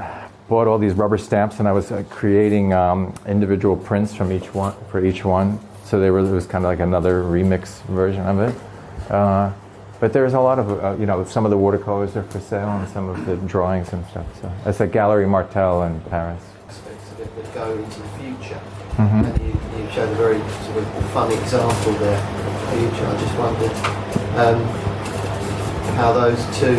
[0.47, 4.53] bought all these rubber stamps, and I was uh, creating um, individual prints from each
[4.53, 5.59] one for each one.
[5.85, 9.11] So they were, it was kind of like another remix version of it.
[9.11, 9.51] Uh,
[9.99, 12.69] but there's a lot of uh, you know some of the watercolors are for sale,
[12.69, 14.25] and some of the drawings and stuff.
[14.41, 16.43] So it's at Gallery Martel in Paris.
[16.67, 18.59] aspects of it that go into the future.
[18.97, 19.25] Mhm.
[19.25, 23.07] And you, you showed a very sort of fun example there of the future.
[23.07, 23.75] I just wondered
[24.37, 24.63] um,
[25.95, 26.77] how those two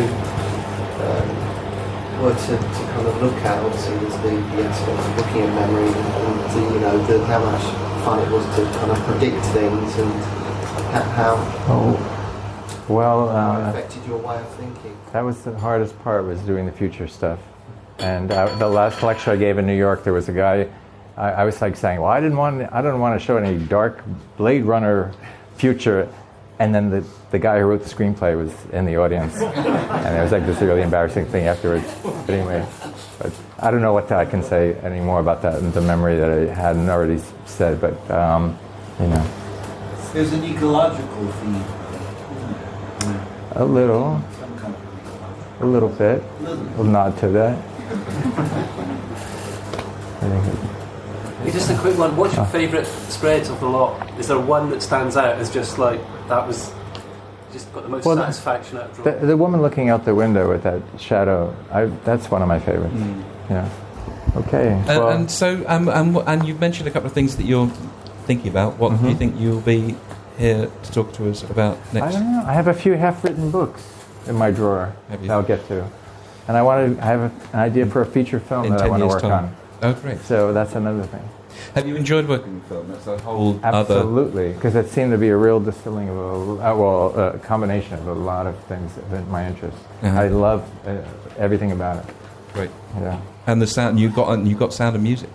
[2.25, 3.63] were to, to kind of look at.
[3.63, 7.23] Obviously, there's the, the aspect of looking at memory and, and the, you know the,
[7.25, 7.61] how much
[8.03, 10.11] fun it was to kind of predict things and
[11.13, 11.35] how,
[11.67, 13.29] Oh, well.
[13.29, 14.97] Uh, affected your way of thinking.
[15.13, 17.39] That was the hardest part was doing the future stuff.
[17.99, 20.67] And uh, the last lecture I gave in New York, there was a guy.
[21.17, 23.63] I, I was like saying, "Well, I didn't want, I didn't want to show any
[23.65, 24.03] dark
[24.35, 25.13] Blade Runner
[25.55, 26.09] future."
[26.57, 30.21] And then the, the guy who wrote the screenplay was in the audience, and it
[30.21, 31.85] was like this really embarrassing thing afterwards.
[32.01, 32.65] But anyway,
[33.19, 36.53] but I don't know what I can say anymore about that the memory that I
[36.53, 37.81] hadn't already said.
[37.81, 38.57] But um,
[39.01, 39.27] you know,
[40.13, 41.63] There's an ecological theme.
[43.51, 47.57] a little, Some kind of a little bit, a nod to that.
[51.55, 52.17] Just a quick one.
[52.17, 52.49] What's your Oh.
[52.49, 53.95] favourite spreads of the lot?
[54.19, 56.71] Is there one that stands out as just like that was
[57.53, 59.27] just got the most Well, satisfaction out of The, drawing.
[59.27, 62.93] the woman looking out the window with that shadow, I, that's one of my favorites.
[63.49, 63.69] Yeah.
[64.35, 64.67] Okay.
[64.73, 67.71] And, well, and so, um, and, and you've mentioned a couple of things that you're
[68.25, 68.77] thinking about.
[68.77, 69.17] What do you Mhm.
[69.17, 69.95] think you'll be
[70.37, 72.07] here to talk to us about next?
[72.17, 72.43] I don't know.
[72.45, 73.81] I have a few half-written books
[74.27, 75.85] in my drawer that I'll get to,
[76.49, 77.01] and I want to.
[77.01, 79.21] I have a, an idea for a feature film In that I want to work
[79.21, 79.31] time.
[79.31, 79.55] on.
[79.83, 80.19] Oh, great.
[80.25, 81.21] So that's another thing.
[81.73, 82.87] Have you enjoyed working with film?
[82.87, 83.93] That's a whole other.
[83.95, 87.93] Absolutely, because it seemed to be a real distilling of a uh, well, a combination
[87.93, 89.77] of a lot of things that my interest.
[90.01, 90.19] Uh-huh.
[90.19, 91.01] I love uh,
[91.37, 92.15] everything about it.
[92.53, 92.69] Great.
[92.99, 93.19] Yeah.
[93.47, 95.29] And the sound you got, you got Sound and Music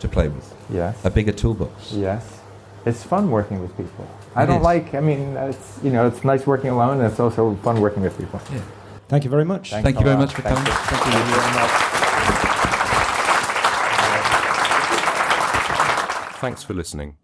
[0.00, 0.54] to play with.
[0.70, 1.04] Yes.
[1.04, 1.92] A bigger toolbox.
[1.92, 2.40] Yes.
[2.86, 4.08] It's fun working with people.
[4.34, 4.64] I don't is.
[4.64, 4.94] like.
[4.94, 8.16] I mean, it's you know, it's nice working alone, and it's also fun working with
[8.18, 8.40] people.
[8.52, 8.60] Yeah.
[9.08, 9.70] Thank you very much.
[9.70, 10.22] Thanks Thank you very lot.
[10.22, 10.72] much for Thank coming.
[10.72, 10.78] you.
[10.78, 11.93] Thank you very much.
[16.44, 17.16] Thanks for listening.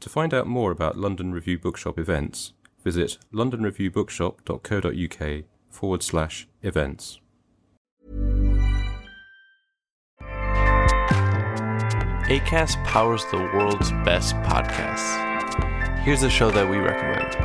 [0.00, 7.20] To find out more about London Review Bookshop events, visit londonreviewbookshop.co.uk forward slash events.
[12.26, 16.00] ACAST powers the world's best podcasts.
[16.00, 17.36] Here's a show that we recommend.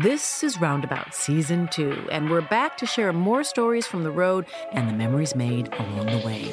[0.00, 4.46] This is Roundabout Season 2, and we're back to share more stories from the road
[4.70, 6.52] and the memories made along the way.